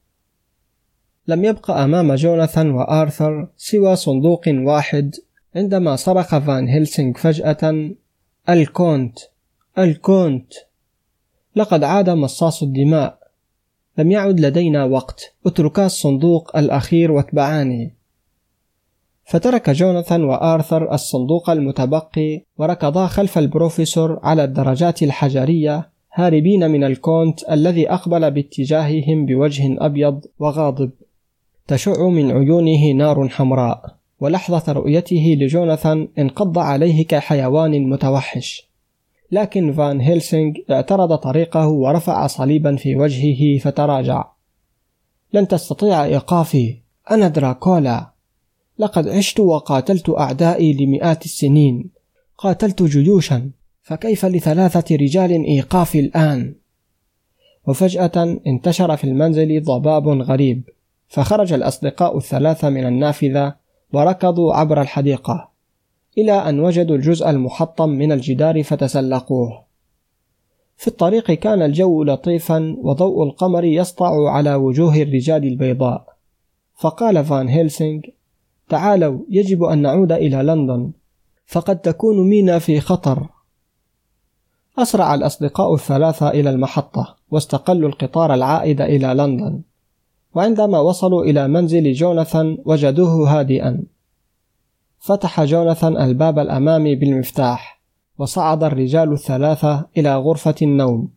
[1.28, 5.16] لم يبق أمام جوناثان وآرثر سوى صندوق واحد
[5.56, 7.92] عندما صرخ فان هيلسينغ فجأة
[8.50, 9.20] الكونت!
[9.78, 10.54] الكونت!
[11.56, 13.20] لقد عاد مصاص الدماء.
[13.98, 17.97] لم يعد لدينا وقت اتركا الصندوق الأخير واتبعاني.
[19.28, 27.92] فترك جوناثان وآرثر الصندوق المتبقي وركضا خلف البروفيسور على الدرجات الحجرية هاربين من الكونت الذي
[27.92, 30.92] أقبل باتجاههم بوجه أبيض وغاضب.
[31.68, 38.72] تشع من عيونه نار حمراء ولحظة رؤيته لجوناثان انقض عليه كحيوان متوحش.
[39.32, 44.26] لكن فان هيلسينغ اعترض طريقه ورفع صليبا في وجهه فتراجع.
[45.34, 46.78] لن تستطيع إيقافي
[47.12, 48.17] أنا دراكولا.
[48.80, 51.90] لقد عشت وقاتلت أعدائي لمئات السنين.
[52.38, 53.50] قاتلت جيوشا
[53.82, 56.56] فكيف لثلاثة رجال إيقافي الآن؟
[57.68, 60.70] وفجأة انتشر في المنزل ضباب غريب
[61.08, 63.56] فخرج الأصدقاء الثلاثة من النافذة
[63.94, 65.50] وركضوا عبر الحديقة
[66.18, 69.64] إلى أن وجدوا الجزء المحطم من الجدار فتسلقوه.
[70.78, 76.14] في الطريق كان الجو لطيفا وضوء القمر يسطع على وجوه الرجال البيضاء.
[76.76, 78.02] فقال فان هيلسينغ
[78.70, 80.92] تعالوا يجب أن نعود إلى لندن.
[81.46, 83.28] فقد تكون مينا في خطر.
[84.80, 89.62] أسرع الأصدقاء الثلاثة إلى المحطة واستقلوا القطار العائد إلى لندن.
[90.36, 93.84] وعندما وصلوا إلى منزل جوناثان وجدوه هادئا.
[95.00, 97.82] فتح جوناثان الباب الأمامي بالمفتاح
[98.18, 101.10] وصعد الرجال الثلاثة إلى غرفة النوم.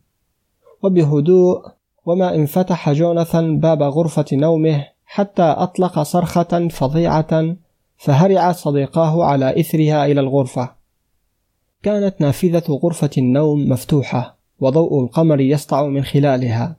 [0.83, 1.61] وبهدوء
[2.05, 7.55] وما إن فتح جوناثان باب غرفة نومه حتى أطلق صرخة فظيعة
[7.97, 10.71] فهرع صديقاه على إثرها إلى الغرفة.
[11.83, 16.75] كانت نافذة غرفة النوم مفتوحة وضوء القمر يسطع من خلالها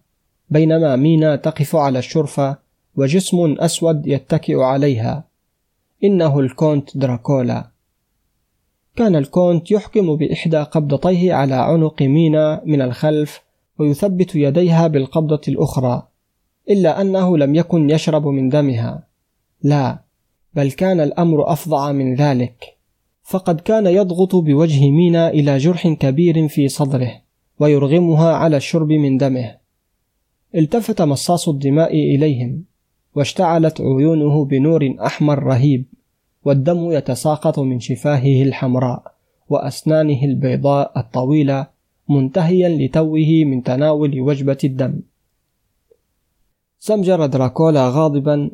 [0.51, 2.57] بينما مينا تقف على الشرفة
[2.97, 5.25] وجسم أسود يتكئ عليها.
[6.05, 7.71] إنه الكونت دراكولا.
[8.97, 13.43] كان الكونت يحكم بإحدى قبضتيه على عنق مينا من الخلف
[13.79, 16.12] ويثبت يديها بالقبضة الأخرى.
[16.71, 19.07] إلا أنه لم يكن يشرب من دمها.
[19.63, 19.99] لا
[20.55, 22.77] بل كان الأمر أفظع من ذلك.
[23.23, 27.13] فقد كان يضغط بوجه مينا إلى جرح كبير في صدره
[27.59, 29.57] ويرغمها على الشرب من دمه.
[30.55, 32.65] التفت مصاص الدماء إليهم
[33.15, 35.85] واشتعلت عيونه بنور أحمر رهيب
[36.45, 39.15] والدم يتساقط من شفاهه الحمراء
[39.49, 41.67] وأسنانه البيضاء الطويلة
[42.09, 45.01] منتهيا لتوه من تناول وجبة الدم.
[46.85, 48.51] زمجر دراكولا غاضبا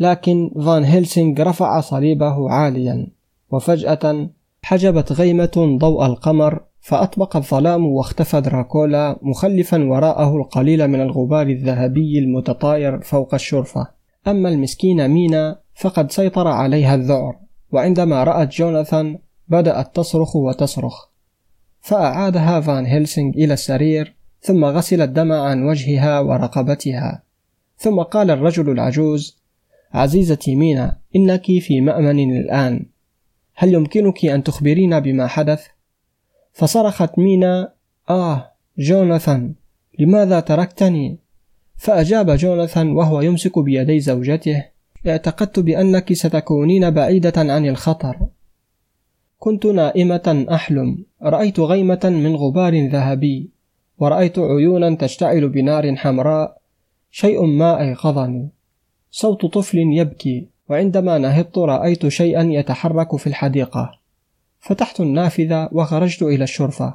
[0.00, 3.06] لكن فان هيلسينغ رفع صليبه عاليا
[3.50, 4.28] وفجأة
[4.62, 13.00] حجبت غيمة ضوء القمر فأطبق الظلام واختفى دراكولا مخلفا وراءه القليل من الغبار الذهبي المتطاير
[13.00, 13.86] فوق الشرفة.
[14.26, 17.36] أما المسكينة مينا فقد سيطر عليها الذعر
[17.72, 19.18] وعندما رأت جوناثان
[19.48, 21.08] بدأت تصرخ وتصرخ.
[21.80, 27.25] فأعادها فان هيلسينغ إلى السرير ثم غسل الدم عن وجهها ورقبتها.
[27.76, 29.38] ثم قال الرجل العجوز
[29.92, 32.86] عزيزتي مينا إنك في مأمن الآن
[33.54, 35.66] هل يمكنك أن تخبرينا بما حدث؟
[36.52, 37.72] فصرخت مينا
[38.10, 39.54] آه جوناثان
[39.98, 41.18] لماذا تركتني؟
[41.76, 44.64] فأجاب جوناثان وهو يمسك بيدي زوجته
[45.06, 48.18] اعتقدت بأنك ستكونين بعيدة عن الخطر
[49.38, 53.50] كنت نائمة أحلم رأيت غيمة من غبار ذهبي
[53.98, 56.60] ورأيت عيونا تشتعل بنار حمراء
[57.10, 58.48] شيء ما أيقظني
[59.10, 63.98] صوت طفل يبكي وعندما نهضت رأيت شيئا يتحرك في الحديقة.
[64.60, 66.94] فتحت النافذة وخرجت إلى الشرفة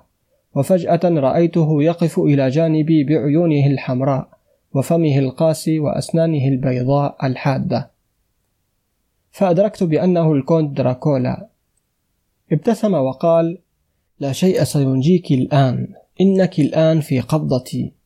[0.55, 4.29] وفجأة رأيته يقف إلى جانبي بعيونه الحمراء
[4.73, 7.91] وفمه القاسي وأسنانه البيضاء الحادة.
[9.31, 11.47] فأدركت بأنه الكونت دراكولا.
[12.51, 13.57] ابتسم وقال
[14.19, 15.87] لا شيء سينجيك الآن
[16.21, 18.00] إنك الآن في قبضتي.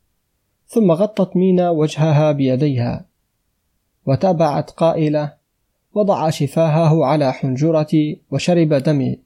[0.67, 3.05] ثم غطت مينا وجهها بيديها
[4.05, 5.33] وتابعت قائلة
[5.93, 9.19] وضع شفاهه على حنجرتي وشرب دمي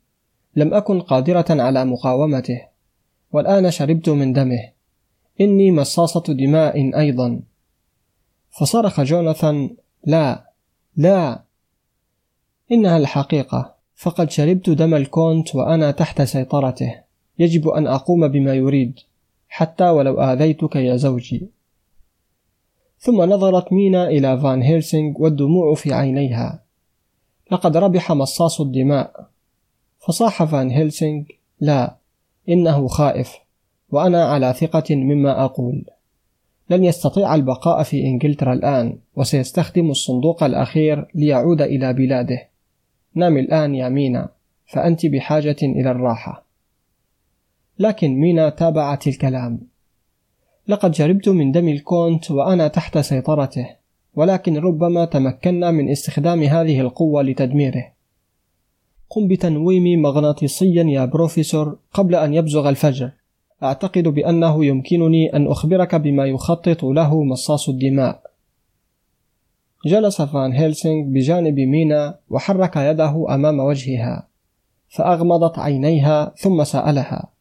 [0.56, 2.62] لم أكن قادرة على مقاومته
[3.32, 4.70] والآن شربت من دمه
[5.42, 7.40] إني مصاصة دماء أيضا.
[8.52, 9.70] فصرخ جوناثان
[10.06, 10.52] لا
[10.98, 11.44] لا
[12.72, 16.96] إنها الحقيقة فقد شربت دم الكونت وأنا تحت سيطرته
[17.40, 19.00] يجب أن أقوم بما يريد.
[19.50, 21.50] حتى ولو آذيتك يا زوجي.
[23.00, 26.64] ثم نظرت مينا إلى فان هيلسينغ والدموع في عينيها.
[27.52, 29.30] لقد ربح مصاص الدماء.
[30.00, 31.24] فصاح فان هيلسينغ
[31.60, 31.96] لا
[32.50, 33.38] إنه خائف
[33.92, 35.86] وأنا على ثقة مما أقول.
[36.70, 42.48] لن يستطيع البقاء في إنجلترا الآن وسيستخدم الصندوق الأخير ليعود إلى بلاده.
[43.16, 44.30] نام الآن يا مينا
[44.66, 46.49] فأنت بحاجة إلى الراحة.
[47.80, 49.60] لكن مينا تابعت الكلام.
[50.68, 53.70] لقد شربت من دم الكونت وأنا تحت سيطرته
[54.16, 57.86] ولكن ربما تمكنا من استخدام هذه القوة لتدميره.
[59.10, 63.12] قم بتنويم مغناطيسيا يا بروفيسور قبل أن يبزغ الفجر.
[63.64, 68.22] أعتقد بأنه يمكنني أن أخبرك بما يخطط له مصاص الدماء.
[69.86, 74.28] جلس فان هيلسينغ بجانب مينا وحرك يده أمام وجهها
[74.90, 77.39] فأغمضت عينيها ثم سألها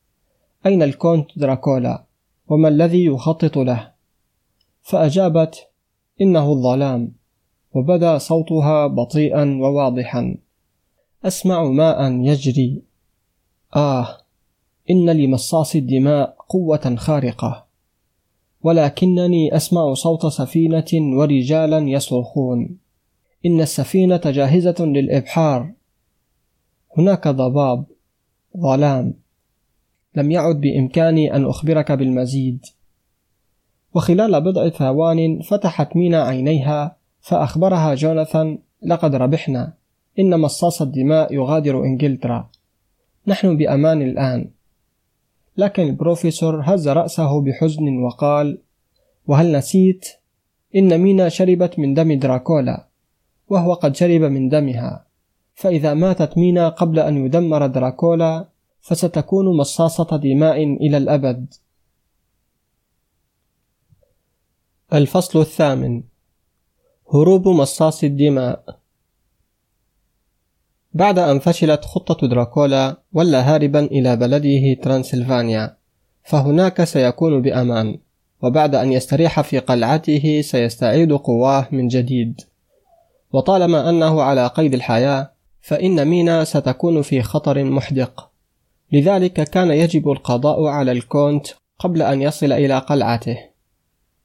[0.68, 2.04] أين الكونت دراكولا؟
[2.48, 3.92] وما الذي يخطط له؟
[4.82, 5.68] فأجابت
[6.20, 7.12] إنه الظلام.
[7.74, 10.36] وبدا صوتها بطيئا وواضحا.
[11.24, 12.82] أسمع ماء يجري.
[13.76, 14.08] آه
[14.90, 17.64] إن لمصاص الدماء قوة خارقة.
[18.62, 22.78] ولكنني أسمع صوت سفينة ورجالا يصرخون.
[23.46, 25.72] إن السفينة جاهزة للإبحار.
[26.98, 27.84] هناك ضباب
[28.56, 29.14] ظلام.
[30.18, 32.66] لم يعد بإمكاني أن أخبرك بالمزيد.
[33.94, 39.72] وخلال بضع ثوان فتحت مينا عينيها فأخبرها جوناثان لقد ربحنا.
[40.18, 42.50] إن مصاص الدماء يغادر إنجلترا.
[43.26, 44.50] نحن بأمان الآن.
[45.56, 48.58] لكن البروفيسور هز رأسه بحزن وقال
[49.26, 50.08] وهل نسيت؟
[50.76, 52.86] إن مينا شربت من دم دراكولا
[53.48, 55.04] وهو قد شرب من دمها.
[55.54, 58.48] فإذا ماتت مينا قبل أن يدمر دراكولا
[58.88, 61.54] فستكون مصاصة دماء إلى الأبد.
[64.92, 66.02] الفصل الثامن.
[67.14, 68.78] هروب مصاص الدماء.
[70.94, 75.76] بعد أن فشلت خطة دراكولا ولى هاربا إلى بلده ترانسلفانيا
[76.22, 77.98] فهناك سيكون بأمان
[78.42, 82.40] وبعد أن يستريح في قلعته سيستعيد قواه من جديد.
[83.32, 88.28] وطالما أنه على قيد الحياة فإن مينا ستكون في خطر محدق.
[88.92, 91.46] لذلك كان يجب القضاء على الكونت
[91.78, 93.38] قبل أن يصل إلى قلعته.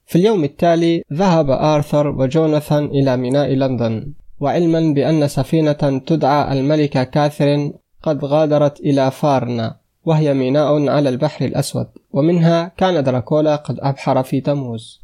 [0.06, 7.72] في اليوم التالي ذهب آرثر وجوناثان إلى ميناء لندن وعلما بأن سفينة تدعى الملكة كاثرين
[8.02, 14.40] قد غادرت إلى فارنا وهي ميناء على البحر الأسود ومنها كان دراكولا قد أبحر في
[14.40, 15.00] تموز.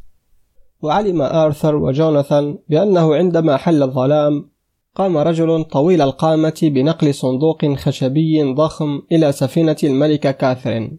[0.82, 4.50] وعلم آرثر وجوناثان بأنه عندما حل الظلام
[4.94, 10.98] قام رجل طويل القامة بنقل صندوق خشبي ضخم إلى سفينة الملكة كاثرين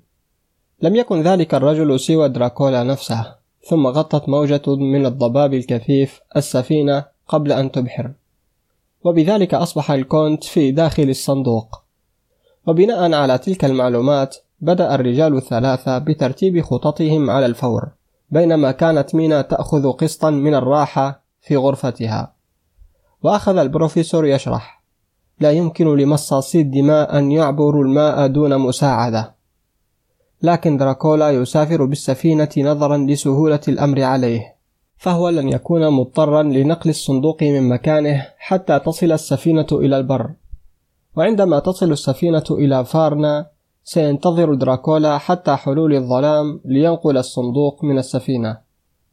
[0.82, 3.36] لم يكن ذلك الرجل سوى دراكولا نفسه
[3.70, 8.12] ثم غطت موجة من الضباب الكثيف السفينة قبل أن تبحر.
[9.04, 11.84] وبذلك أصبح الكونت في داخل الصندوق.
[12.68, 17.90] وبناء على تلك المعلومات بدأ الرجال الثلاثة بترتيب خططهم على الفور
[18.30, 22.34] بينما كانت مينا تأخذ قسطا من الراحة في غرفتها.
[23.24, 24.84] وأخذ البروفيسور يشرح.
[25.40, 29.36] لا يمكن لمصاصي الدماء أن يعبروا الماء دون مساعدة.
[30.44, 34.56] لكن دراكولا يسافر بالسفينة نظرا لسهولة الأمر عليه.
[34.98, 40.32] فهو لن يكون مضطرا لنقل الصندوق من مكانه حتى تصل السفينة إلى البر.
[41.16, 43.50] وعندما تصل السفينة إلى فارنا
[43.84, 48.58] سينتظر دراكولا حتى حلول الظلام لينقل الصندوق من السفينة.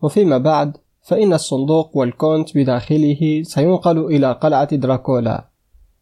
[0.02, 0.76] وفيما بعد
[1.08, 5.48] فإن الصندوق والكونت بداخله سينقل إلى قلعة دراكولا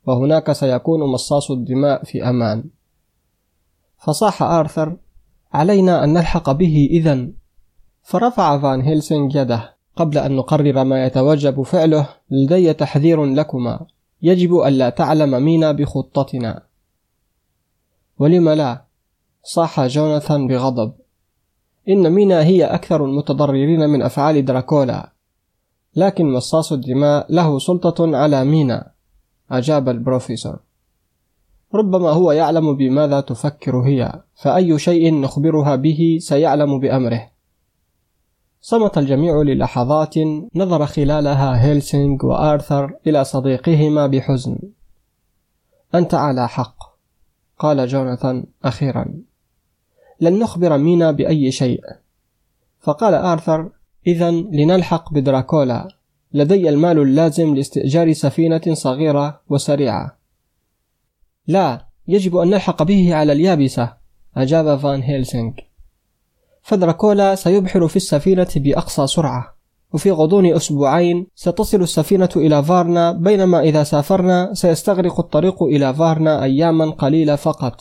[0.06, 2.64] وهناك سيكون مصاص الدماء في أمان.
[3.98, 4.96] فصاح آرثر
[5.52, 7.28] علينا أن نلحق به إذا.
[8.02, 9.76] فرفع فان هيلسينغ يده.
[9.96, 13.86] قبل أن نقرر ما يتوجب فعله لدي تحذير لكما.
[14.22, 16.62] يجب ألا تعلم مينا بخطتنا.
[18.18, 18.84] ولم لا؟
[19.42, 20.92] صاح جوناثان بغضب.
[21.88, 25.12] إن مينا هي أكثر المتضررين من أفعال دراكولا
[25.96, 28.90] لكن مصاص الدماء له سلطة على مينا
[29.50, 30.58] أجاب البروفيسور.
[31.74, 37.30] ربما هو يعلم بماذا تفكر هي فأي شيء نخبرها به سيعلم بأمره.
[38.60, 40.14] صمت الجميع للحظات
[40.54, 44.58] نظر خلالها هيلسينغ وآرثر إلى صديقهما بحزن.
[45.94, 46.76] أنت على حق
[47.58, 49.14] قال جوناثان أخيرا.
[50.20, 51.80] لن نخبر مينا بأي شيء.
[52.80, 53.70] فقال آرثر
[54.06, 55.88] إذا لنلحق بدراكولا.
[56.32, 60.18] لدي المال اللازم لاستئجار سفينة صغيرة وسريعة.
[61.46, 63.92] لا يجب أن نلحق به على اليابسة
[64.36, 65.52] أجاب فان هيلسينغ.
[66.62, 69.56] فدراكولا سيبحر في السفينة بأقصى سرعة.
[69.92, 76.90] وفي غضون أسبوعين ستصل السفينة إلى فارنا بينما إذا سافرنا سيستغرق الطريق إلى فارنا أياما
[76.90, 77.80] قليلة فقط.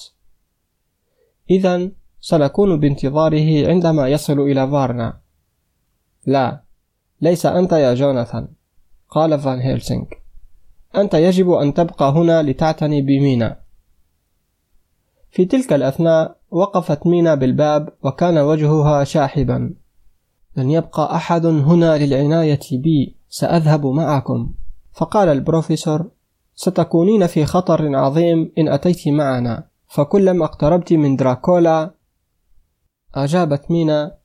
[1.49, 1.91] إذا
[2.27, 5.19] سنكون بانتظاره عندما يصل إلى فارنا.
[6.25, 6.63] لا
[7.21, 8.47] ليس أنت يا جوناثان
[9.09, 10.05] قال فان هيلسينغ.
[10.95, 13.59] أنت يجب أن تبقى هنا لتعتني بمينا.
[15.31, 19.73] في تلك الأثناء وقفت مينا بالباب وكان وجهها شاحبا.
[20.57, 24.53] لن يبقى أحد هنا للعناية بي سأذهب معكم.
[24.93, 26.11] فقال البروفيسور
[26.55, 29.67] ستكونين في خطر عظيم إن أتيت معنا.
[29.87, 31.95] فكلما اقتربت من دراكولا
[33.15, 34.15] أجابت مينا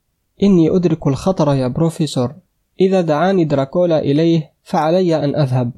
[0.43, 2.35] إني أدرك الخطر يا بروفيسور.
[2.81, 5.73] إذا دعاني دراكولا إليه فعلي أن أذهب.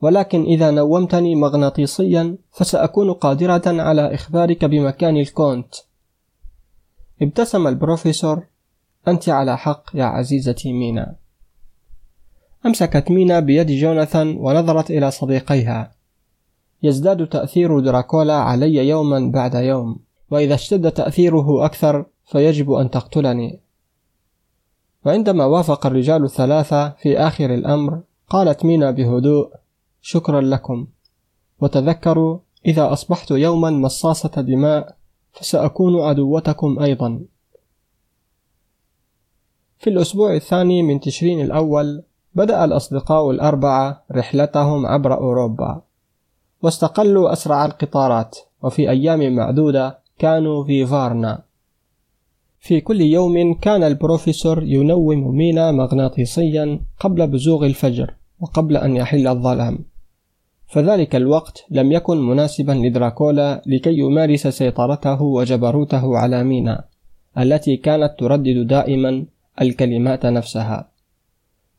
[0.00, 5.74] ولكن إذا نومتني مغناطيسيا فسأكون قادرة على إخبارك بمكان الكونت.
[7.22, 8.42] ابتسم البروفيسور.
[9.08, 11.16] أنت على حق يا عزيزتي مينا.
[12.66, 15.92] أمسكت مينا بيد جوناثان ونظرت إلى صديقيها.
[16.82, 19.98] يزداد تأثير دراكولا علي يوما بعد يوم
[20.30, 23.60] وإذا اشتد تأثيره أكثر فيجب أن تقتلني.
[25.06, 29.50] وعندما وافق الرجال الثلاثة في آخر الأمر قالت مينا بهدوء
[30.00, 30.86] شكرا لكم.
[31.60, 34.96] وتذكروا إذا أصبحت يوما مصاصة دماء
[35.32, 37.20] فسأكون عدوتكم أيضا.
[39.78, 42.02] في الأسبوع الثاني من تشرين الأول
[42.34, 45.82] بدأ الأصدقاء الأربعة رحلتهم عبر أوروبا.
[46.62, 51.51] واستقلوا أسرع القطارات وفي أيام معدودة كانوا في فارنا.
[52.64, 59.78] في كل يوم كان البروفيسور ينوم مينا مغناطيسيا قبل بزوغ الفجر وقبل أن يحل الظلام.
[60.66, 66.84] فذلك الوقت لم يكن مناسبا لدراكولا لكي يمارس سيطرته وجبروته على مينا
[67.38, 69.26] التي كانت تردد دائما
[69.60, 70.90] الكلمات نفسها.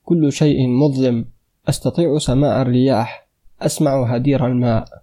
[0.06, 1.26] كل شيء مظلم
[1.70, 3.28] أستطيع سماع الرياح
[3.62, 5.03] أسمع هدير الماء.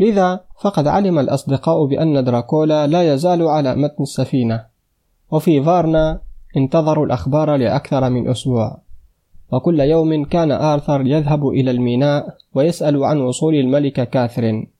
[0.00, 4.66] لذا فقد علم الأصدقاء بأن دراكولا لا يزال على متن السفينة
[5.30, 6.20] وفي فارنا
[6.56, 8.82] انتظروا الأخبار لأكثر من أسبوع.
[9.52, 14.70] وكل يوم كان آرثر يذهب إلى الميناء ويسأل عن وصول الملكة كاثرين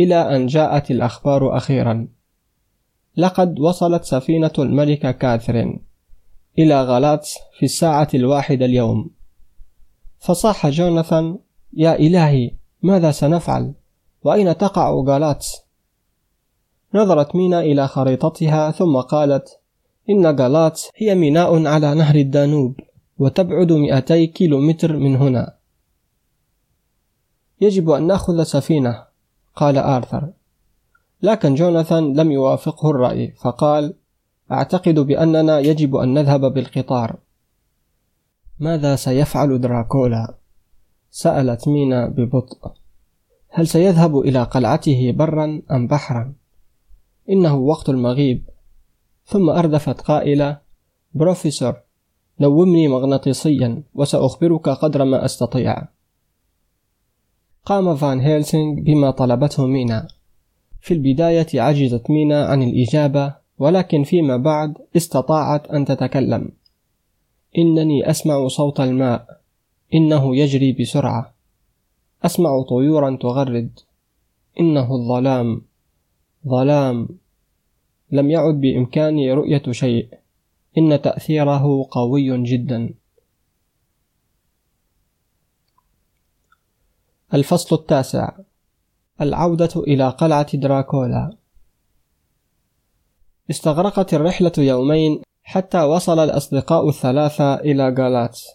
[0.00, 2.08] إلى أن جاءت الأخبار أخيرا.
[3.16, 5.82] لقد وصلت سفينة الملكة كاثرين
[6.58, 9.10] إلى غلاتس في الساعة الواحدة اليوم.
[10.18, 11.38] فصاح جوناثان
[11.72, 12.50] يا إلهي
[12.82, 13.74] ماذا سنفعل؟
[14.24, 15.62] وأين تقع غالاتس؟
[16.94, 19.58] نظرت مينا إلى خريطتها ثم قالت
[20.10, 22.80] إن غالاتس هي ميناء على نهر الدانوب
[23.18, 25.54] وتبعد 200 كيلومتر من هنا.
[27.60, 29.04] يجب أن نأخذ سفينة.
[29.56, 30.30] قال آرثر.
[31.22, 33.94] لكن جوناثان لم يوافقه الرأي فقال
[34.52, 37.16] أعتقد بأننا يجب أن نذهب بالقطار.
[38.60, 40.34] ماذا سيفعل دراكولا؟
[41.10, 42.79] سألت مينا ببطء.
[43.52, 46.34] هل سيذهب إلى قلعته برا أم بحرا؟
[47.30, 48.44] إنه وقت المغيب.
[49.26, 50.58] ثم أردفت قائلة
[51.14, 51.74] بروفيسور
[52.40, 55.88] نومني مغناطيسيا وسأخبرك قدر ما أستطيع.
[57.64, 60.08] قام فان هيلسينغ بما طلبته مينا.
[60.80, 66.52] في البداية عجزت مينا عن الإجابة ولكن فيما بعد استطاعت أن تتكلم.
[67.58, 69.40] إنني أسمع صوت الماء.
[69.94, 71.39] إنه يجري بسرعة.
[72.22, 73.78] أسمع طيورا تغرد.
[74.60, 75.62] إنه الظلام.
[76.46, 77.08] ظلام.
[78.12, 80.08] لم يعد بإمكاني رؤية شيء.
[80.78, 82.94] إن تأثيره قوي جدا.
[87.34, 88.30] الفصل التاسع.
[89.20, 91.36] العودة إلى قلعة دراكولا.
[93.50, 98.46] استغرقت الرحلة يومين حتى وصل الأصدقاء الثلاثة إلى غالاتس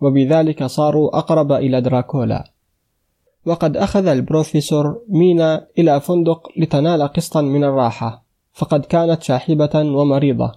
[0.00, 2.50] وبذلك صاروا أقرب إلى دراكولا.
[3.46, 10.52] وقد أخذ البروفيسور مينا إلى فندق لتنال قسطا من الراحة فقد كانت شاحبة ومريضة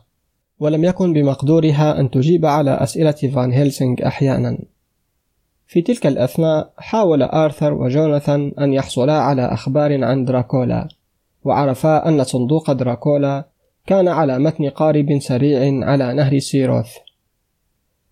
[0.60, 4.58] ولم يكن بمقدورها أن تجيب على أسئلة فان هيلسينغ أحيانا.
[5.68, 10.88] في تلك الأثناء حاول آرثر وجوناثان أن يحصلا على أخبار عن دراكولا
[11.44, 13.46] وعرفا أن صندوق دراكولا
[13.86, 16.92] كان على متن قارب سريع على نهر سيروث.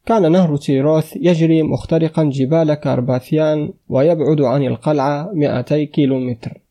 [0.05, 6.61] كان نهر سيروث يجري مخترقا جبال كارباثيان ويبعد عن القلعة 200 كيلومتر.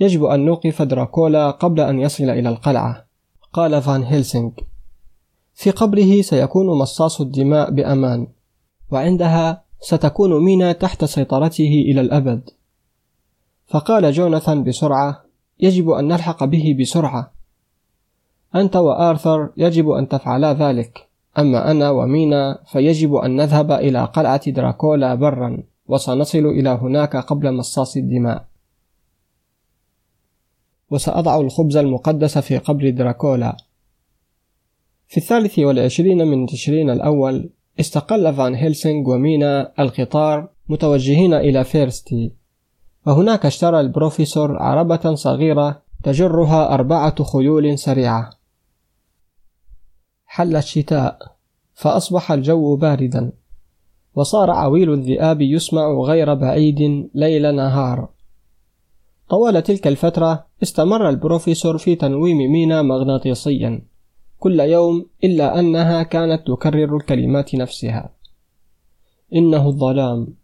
[0.00, 3.04] يجب أن نوقف دراكولا قبل أن يصل إلى القلعة
[3.52, 4.50] قال فان هيلسينغ.
[5.54, 8.26] في قبره سيكون مصاص الدماء بأمان
[8.90, 12.50] وعندها ستكون مينا تحت سيطرته إلى الأبد.
[13.66, 15.24] فقال جوناثان بسرعة
[15.60, 17.32] يجب أن نلحق به بسرعة.
[18.54, 21.07] أنت وآرثر يجب أن تفعلا ذلك.
[21.38, 27.96] أما أنا ومينا فيجب أن نذهب إلى قلعة دراكولا برا وسنصل إلى هناك قبل مصاص
[27.96, 28.44] الدماء.
[30.90, 33.56] وسأضع الخبز المقدس في قبر دراكولا.
[35.06, 37.50] في الثالث والعشرين من تشرين الأول
[37.80, 42.32] استقل فان هيلسينغ ومينا القطار متوجهين إلى فيرستي.
[43.06, 48.37] وهناك اشترى البروفيسور عربة صغيرة تجرها أربعة خيول سريعة.
[50.38, 51.18] حل الشتاء
[51.74, 53.32] فأصبح الجو باردا.
[54.14, 58.08] وصار عويل الذئاب يسمع غير بعيد ليل نهار.
[59.28, 63.82] طوال تلك الفترة استمر البروفيسور في تنويم مينا مغناطيسيا.
[64.38, 68.10] كل يوم إلا أنها كانت تكرر الكلمات نفسها.
[69.34, 70.34] إنه الظلام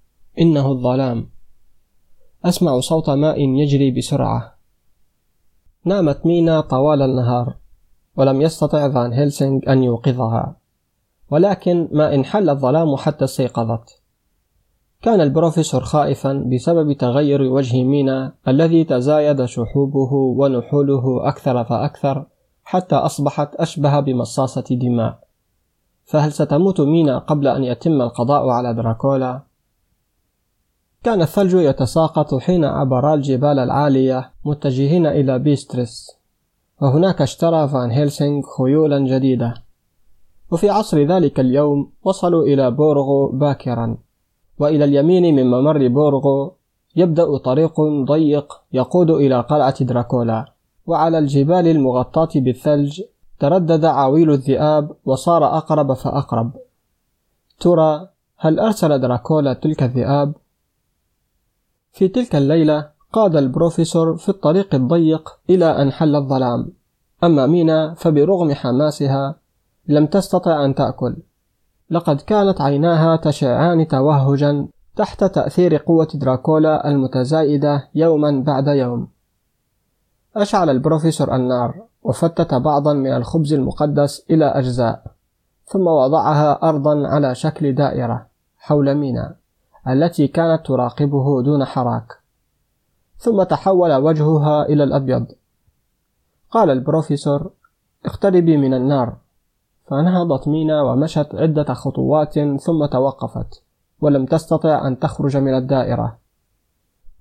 [0.40, 1.30] إنه الظلام.
[2.44, 4.58] أسمع صوت ماء يجري بسرعة.
[5.84, 7.63] نامت مينا طوال النهار.
[8.16, 10.56] ولم يستطع فان هيلسينغ أن يوقظها.
[11.30, 14.00] ولكن ما إن حل الظلام حتى استيقظت.
[15.02, 22.26] كان البروفيسور خائفا بسبب تغير وجه مينا الذي تزايد شحوبه ونحوله أكثر فأكثر
[22.64, 25.18] حتى أصبحت أشبه بمصاصة دماء.
[26.04, 29.42] فهل ستموت مينا قبل أن يتم القضاء على دراكولا؟
[31.04, 36.23] كان الثلج يتساقط حين عبرا الجبال العالية متجهين إلى بيسترس.
[36.82, 39.54] وهناك اشترى فان هيلسينغ خيولا جديدة.
[40.50, 43.96] وفي عصر ذلك اليوم وصلوا إلى بورغو باكرا.
[44.58, 46.52] وإلى اليمين من ممر بورغو
[46.96, 50.52] يبدأ طريق ضيق يقود إلى قلعة دراكولا.
[50.86, 53.02] وعلى الجبال المغطاة بالثلج
[53.38, 56.52] تردد عويل الذئاب وصار أقرب فأقرب.
[57.60, 60.34] ترى هل أرسل دراكولا تلك الذئاب؟
[61.92, 66.72] في تلك الليلة قاد البروفيسور في الطريق الضيق إلى أن حل الظلام.
[67.24, 69.34] أما مينا فبرغم حماسها
[69.88, 71.16] لم تستطع أن تأكل.
[71.90, 74.66] لقد كانت عيناها تشعان توهجا
[74.96, 79.08] تحت تأثير قوة دراكولا المتزايدة يوما بعد يوم.
[80.36, 85.02] أشعل البروفيسور النار وفتت بعضا من الخبز المقدس إلى أجزاء
[85.66, 88.26] ثم وضعها أرضا على شكل دائرة
[88.58, 89.36] حول مينا
[89.88, 92.23] التي كانت تراقبه دون حراك.
[93.24, 95.26] ثم تحول وجهها إلى الأبيض.
[96.50, 97.50] قال البروفيسور
[98.06, 99.16] اقتربي من النار.
[99.86, 103.62] فنهضت مينا ومشت عدة خطوات ثم توقفت
[104.00, 106.16] ولم تستطع أن تخرج من الدائرة.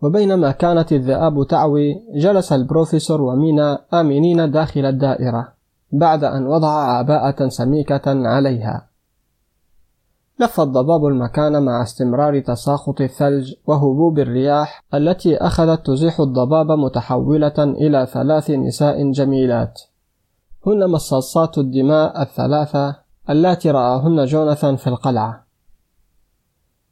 [0.01, 5.47] وبينما كانت الذئاب تعوي جلس البروفيسور ومينا آمنين داخل الدائرة
[5.91, 8.92] بعد أن وضع عباءة سميكة عليها.
[10.39, 18.05] لف الضباب المكان مع استمرار تساقط الثلج وهبوب الرياح التي أخذت تزيح الضباب متحولة إلى
[18.05, 19.81] ثلاث نساء جميلات.
[20.67, 22.95] هن مصاصات الدماء الثلاثة
[23.29, 25.43] اللاتي رآهن جوناثان في القلعة.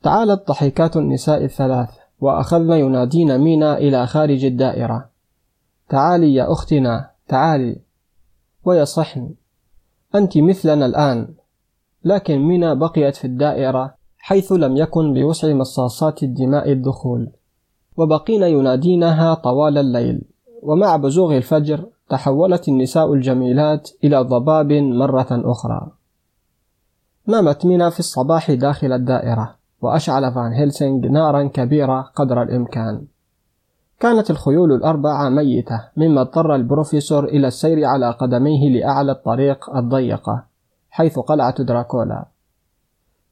[0.03, 1.89] تعالت ضحكات النساء الثلاث
[2.19, 5.09] وأخذن ينادين مينا إلى خارج الدائرة.
[5.89, 7.81] تعالي يا أختنا تعالي.
[8.63, 9.33] ويصحن.
[10.15, 11.40] أنت مثلنا الآن.
[12.05, 17.31] لكن مينا بقيت في الدائرة حيث لم يكن بوسع مصاصات الدماء الدخول.
[17.97, 20.21] وبقين ينادينها طوال الليل.
[20.63, 25.87] ومع بزوغ الفجر تحولت النساء الجميلات إلى ضباب مرة أخرى.
[27.27, 33.05] نامت مينا في الصباح داخل الدائرة وأشعل فان هيلسينغ نارا كبيرة قدر الإمكان.
[33.99, 40.50] كانت الخيول الأربعة ميتة مما اضطر البروفيسور إلى السير على قدميه لأعلى الطريق الضيقة.
[40.91, 42.25] حيث قلعة دراكولا.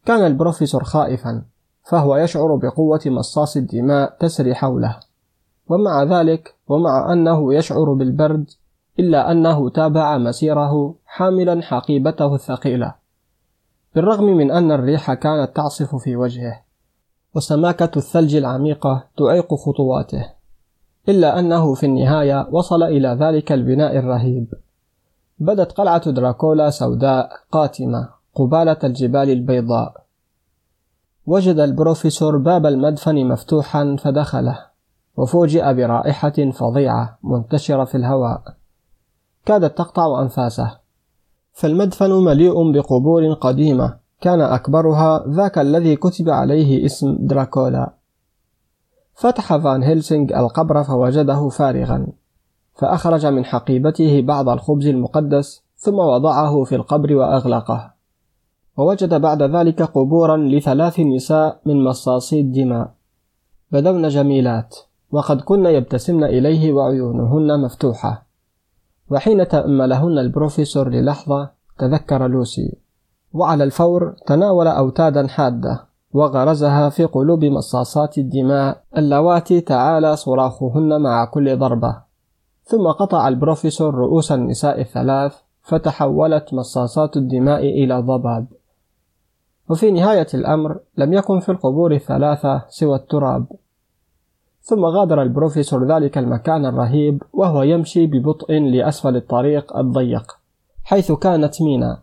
[0.06, 1.44] كان البروفيسور خائفا
[1.84, 4.99] فهو يشعر بقوة مصاص الدماء تسري حوله.
[5.68, 8.49] ومع ذلك ومع أنه يشعر بالبرد
[8.99, 12.95] إلا أنه تابع مسيره حاملا حقيبته الثقيلة.
[13.95, 16.61] بالرغم من أن الريح كانت تعصف في وجهه
[17.36, 20.26] وسماكة الثلج العميقة تعيق خطواته
[21.10, 24.53] إلا أنه في النهاية وصل إلى ذلك البناء الرهيب.
[25.40, 30.03] بدت قلعة دراكولا سوداء قاتمة قبالة الجبال البيضاء.
[31.26, 34.60] وجد البروفيسور باب المدفن مفتوحا فدخله
[35.18, 38.44] وفوجئ برائحة فظيعة منتشرة في الهواء.
[39.45, 40.78] كادت تقطع أنفاسه.
[41.53, 47.94] فالمدفن مليء بقبور قديمة كان أكبرها ذاك الذي كتب عليه اسم دراكولا.
[49.16, 52.07] فتح فان هيلسينغ القبر فوجده فارغا.
[52.80, 57.93] فأخرج من حقيبته بعض الخبز المقدس ثم وضعه في القبر وأغلقه.
[58.77, 62.91] ووجد بعد ذلك قبورا لثلاث نساء من مصاصي الدماء.
[63.72, 64.76] بدون جميلات
[65.11, 68.26] وقد كن يبتسمن إليه وعيونهن مفتوحة.
[69.11, 71.49] وحين تأملهن البروفيسور للحظة
[71.80, 72.77] تذكر لوسي.
[73.34, 81.57] وعلى الفور تناول أوتادا حادة وغرزها في قلوب مصاصات الدماء اللواتي تعالى صراخهن مع كل
[81.57, 82.09] ضربة.
[82.69, 88.47] ثم قطع البروفيسور رؤوس النساء الثلاث فتحولت مصاصات الدماء إلى ضباب.
[89.69, 93.45] وفي نهاية الأمر لم يكن في القبور الثلاثة سوى التراب.
[94.61, 100.37] ثم غادر البروفيسور ذلك المكان الرهيب وهو يمشي ببطء لأسفل الطريق الضيق
[100.83, 102.01] حيث كانت مينا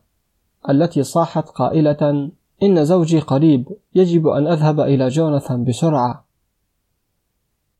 [0.71, 2.31] التي صاحت قائلة
[2.63, 6.25] إن زوجي قريب يجب أن أذهب إلى جوناثان بسرعة.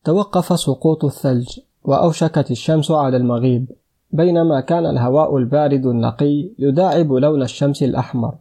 [0.05, 1.61] توقف سقوط الثلج.
[1.87, 3.73] وأوشكت الشمس على المغيب
[4.11, 8.35] بينما كان الهواء البارد النقي يداعب لون الشمس الأحمر.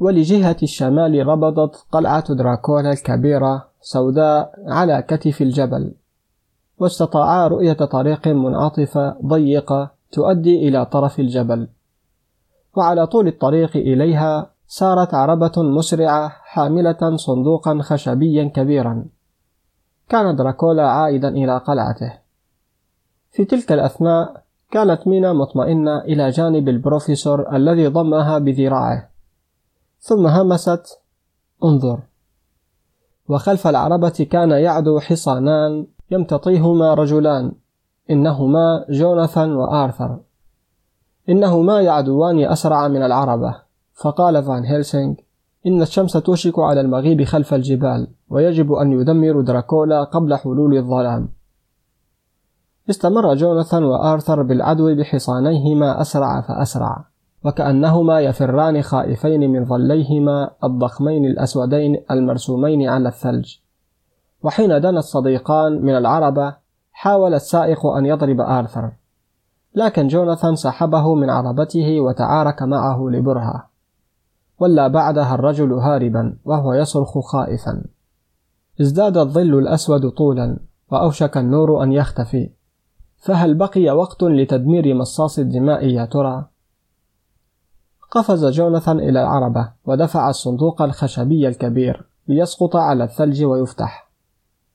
[0.00, 5.94] ولجهة الشمال ربضت قلعة دراكولا الكبيرة سوداء على كتف الجبل
[6.78, 11.68] واستطاعا رؤية طريق منعطفة ضيقة تؤدي إلى طرف الجبل.
[12.76, 19.04] وعلى طول الطريق إليها سارت عربة مسرعة حاملة صندوقا خشبيا كبيرا.
[20.08, 22.25] كان دراكولا عائدا إلى قلعته.
[23.36, 29.10] في تلك الأثناء كانت مينا مطمئنة إلى جانب البروفيسور الذي ضمها بذراعه.
[30.00, 30.98] ثم همست
[31.64, 31.98] انظر.
[33.28, 37.52] وخلف العربة كان يعدو حصانان يمتطيهما رجلان
[38.10, 40.18] إنهما جوناثان وآرثر.
[41.28, 43.54] إنهما يعدوان أسرع من العربة.
[43.94, 45.14] فقال فان هيلسينغ
[45.66, 51.35] إن الشمس توشك على المغيب خلف الجبال ويجب أن يدمر دراكولا قبل حلول الظلام.
[52.90, 57.04] استمر جوناثان وآرثر بالعدو بحصانيهما أسرع فأسرع
[57.44, 63.56] وكأنهما يفران خائفين من ظليهما الضخمين الأسودين المرسومين على الثلج.
[64.42, 66.56] وحين دنا الصديقان من العربة
[66.92, 68.92] حاول السائق أن يضرب آرثر.
[69.74, 73.68] لكن جوناثان سحبه من عربته وتعارك معه لبرهة.
[74.60, 77.84] ولى بعدها الرجل هاربا وهو يصرخ خائفا.
[78.80, 80.58] ازداد الظل الأسود طولا
[80.92, 82.55] وأوشك النور أن يختفي.
[83.16, 86.46] فهل بقي وقت لتدمير مصاص الدماء يا ترى؟
[88.10, 94.10] قفز جوناثان إلى العربة ودفع الصندوق الخشبي الكبير ليسقط على الثلج ويفتح.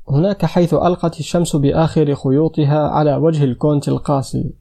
[0.10, 4.54] هناك حيث ألقت الشمس بآخر خيوطها على وجه الكونت القاسي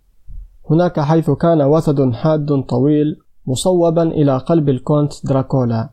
[0.71, 5.91] هناك حيث كان وتد حاد طويل مصوبا إلى قلب الكونت دراكولا.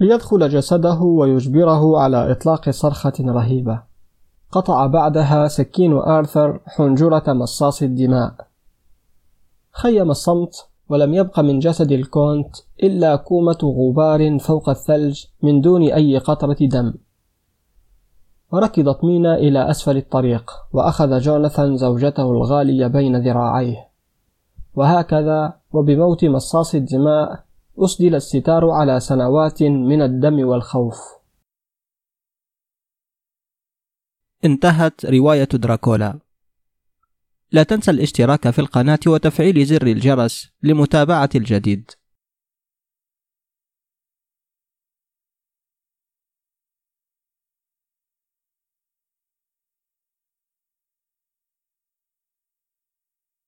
[0.00, 3.82] ليدخل جسده ويجبره على إطلاق صرخة رهيبة.
[4.54, 8.34] قطع بعدها سكين آرثر حنجرة مصاص الدماء.
[9.72, 16.18] خيم الصمت ولم يبق من جسد الكونت إلا كومة غبار فوق الثلج من دون أي
[16.18, 16.94] قطرة دم.
[18.52, 23.88] وركضت مينا إلى أسفل الطريق وأخذ جوناثان زوجته الغالية بين ذراعيه.
[24.74, 27.44] وهكذا وبموت مصاص الدماء
[27.78, 31.23] أسدل الستار على سنوات من الدم والخوف.
[34.44, 36.18] انتهت رواية دراكولا.
[37.52, 41.90] لا تنسى الاشتراك في القناة وتفعيل زر الجرس لمتابعة الجديد.